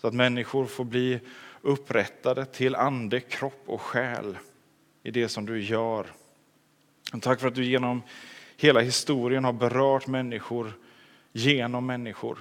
Så 0.03 0.07
att 0.07 0.13
människor 0.13 0.65
får 0.65 0.83
bli 0.83 1.19
upprättade 1.61 2.45
till 2.45 2.75
ande, 2.75 3.19
kropp 3.19 3.63
och 3.65 3.81
själ 3.81 4.37
i 5.03 5.11
det 5.11 5.29
som 5.29 5.45
du 5.45 5.61
gör. 5.61 6.07
Och 7.13 7.21
tack 7.21 7.39
för 7.39 7.47
att 7.47 7.55
du 7.55 7.65
genom 7.65 8.01
hela 8.57 8.79
historien 8.79 9.43
har 9.43 9.53
berört 9.53 10.07
människor 10.07 10.73
genom 11.31 11.85
människor. 11.85 12.39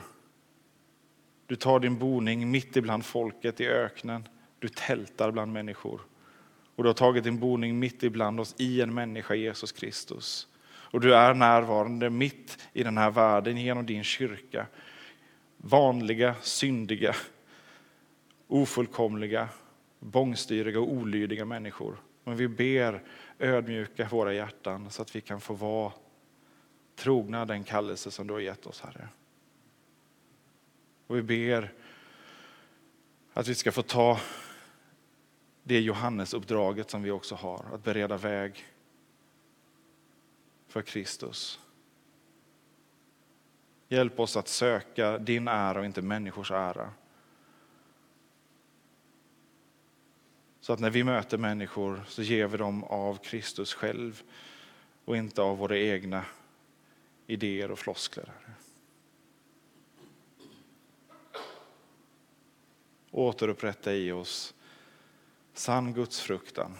Du 1.46 1.56
tar 1.56 1.80
din 1.80 1.98
boning 1.98 2.50
mitt 2.50 2.76
ibland 2.76 3.04
folket 3.04 3.60
i 3.60 3.66
öknen. 3.66 4.28
Du 4.58 4.68
tältar 4.68 5.30
bland 5.30 5.52
människor. 5.52 6.00
Och 6.76 6.82
du 6.82 6.88
har 6.88 6.94
tagit 6.94 7.24
din 7.24 7.38
boning 7.38 7.78
mitt 7.78 8.02
ibland 8.02 8.40
oss 8.40 8.54
i 8.58 8.80
en 8.80 8.94
människa, 8.94 9.34
Jesus 9.34 9.72
Kristus. 9.72 10.46
Och 10.64 11.00
du 11.00 11.14
är 11.14 11.34
närvarande 11.34 12.10
mitt 12.10 12.58
i 12.72 12.82
den 12.82 12.98
här 12.98 13.10
världen 13.10 13.56
genom 13.56 13.86
din 13.86 14.04
kyrka. 14.04 14.66
Vanliga, 15.56 16.34
syndiga, 16.40 17.14
ofullkomliga, 18.52 19.48
bångstyriga 19.98 20.80
och 20.80 20.92
olydiga 20.92 21.44
människor. 21.44 21.96
Men 22.24 22.36
vi 22.36 22.48
ber 22.48 23.02
ödmjuka 23.38 24.08
våra 24.08 24.34
hjärtan 24.34 24.90
så 24.90 25.02
att 25.02 25.16
vi 25.16 25.20
kan 25.20 25.40
få 25.40 25.54
vara 25.54 25.92
trogna 26.96 27.44
den 27.44 27.64
kallelse 27.64 28.10
som 28.10 28.26
du 28.26 28.32
har 28.32 28.40
gett 28.40 28.66
oss, 28.66 28.80
Herre. 28.80 29.08
Och 31.06 31.16
vi 31.16 31.22
ber 31.22 31.72
att 33.32 33.48
vi 33.48 33.54
ska 33.54 33.72
få 33.72 33.82
ta 33.82 34.20
det 35.62 35.80
Johannesuppdraget 35.80 36.90
som 36.90 37.02
vi 37.02 37.10
också 37.10 37.34
har, 37.34 37.64
att 37.72 37.84
bereda 37.84 38.16
väg 38.16 38.66
för 40.68 40.82
Kristus. 40.82 41.60
Hjälp 43.88 44.20
oss 44.20 44.36
att 44.36 44.48
söka 44.48 45.18
din 45.18 45.48
ära 45.48 45.78
och 45.78 45.84
inte 45.84 46.02
människors 46.02 46.50
ära. 46.50 46.90
Så 50.62 50.72
att 50.72 50.80
när 50.80 50.90
vi 50.90 51.04
möter 51.04 51.38
människor 51.38 52.04
så 52.08 52.22
ger 52.22 52.46
vi 52.46 52.56
dem 52.56 52.84
av 52.84 53.16
Kristus 53.16 53.74
själv 53.74 54.22
och 55.04 55.16
inte 55.16 55.42
av 55.42 55.58
våra 55.58 55.78
egna 55.78 56.24
idéer 57.26 57.70
och 57.70 57.78
floskler. 57.78 58.32
Återupprätta 63.10 63.94
i 63.94 64.12
oss 64.12 64.54
sann 65.52 65.92
gudsfruktan 65.92 66.76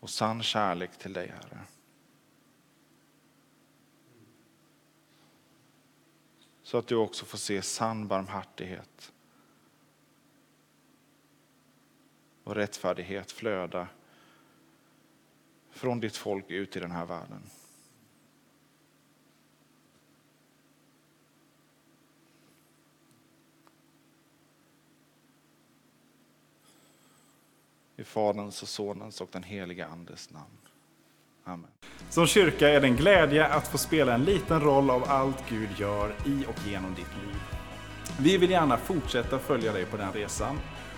och 0.00 0.10
sann 0.10 0.42
kärlek 0.42 0.98
till 0.98 1.12
dig, 1.12 1.28
Herre. 1.28 1.60
Så 6.62 6.78
att 6.78 6.86
du 6.86 6.96
också 6.96 7.24
får 7.24 7.38
se 7.38 7.62
sann 7.62 8.08
barmhärtighet 8.08 9.13
och 12.44 12.54
rättfärdighet 12.54 13.32
flöda 13.32 13.88
från 15.70 16.00
ditt 16.00 16.16
folk 16.16 16.50
ut 16.50 16.76
i 16.76 16.80
den 16.80 16.90
här 16.90 17.06
världen. 17.06 17.42
I 27.96 28.04
Faderns 28.04 28.62
och 28.62 28.68
Sonens 28.68 29.20
och 29.20 29.28
den 29.32 29.42
heliga 29.42 29.86
Andes 29.86 30.30
namn. 30.30 30.58
Amen. 31.44 31.70
Som 32.10 32.26
kyrka 32.26 32.68
är 32.68 32.80
det 32.80 32.86
en 32.86 32.96
glädje 32.96 33.46
att 33.46 33.68
få 33.68 33.78
spela 33.78 34.14
en 34.14 34.24
liten 34.24 34.60
roll 34.60 34.90
av 34.90 35.04
allt 35.04 35.48
Gud 35.48 35.68
gör 35.78 36.14
i 36.26 36.44
och 36.46 36.66
genom 36.66 36.94
ditt 36.94 37.16
liv. 37.22 37.40
Vi 38.20 38.36
vill 38.36 38.50
gärna 38.50 38.76
fortsätta 38.76 39.38
följa 39.38 39.72
dig 39.72 39.86
på 39.86 39.96
den 39.96 40.12
resan. 40.12 40.58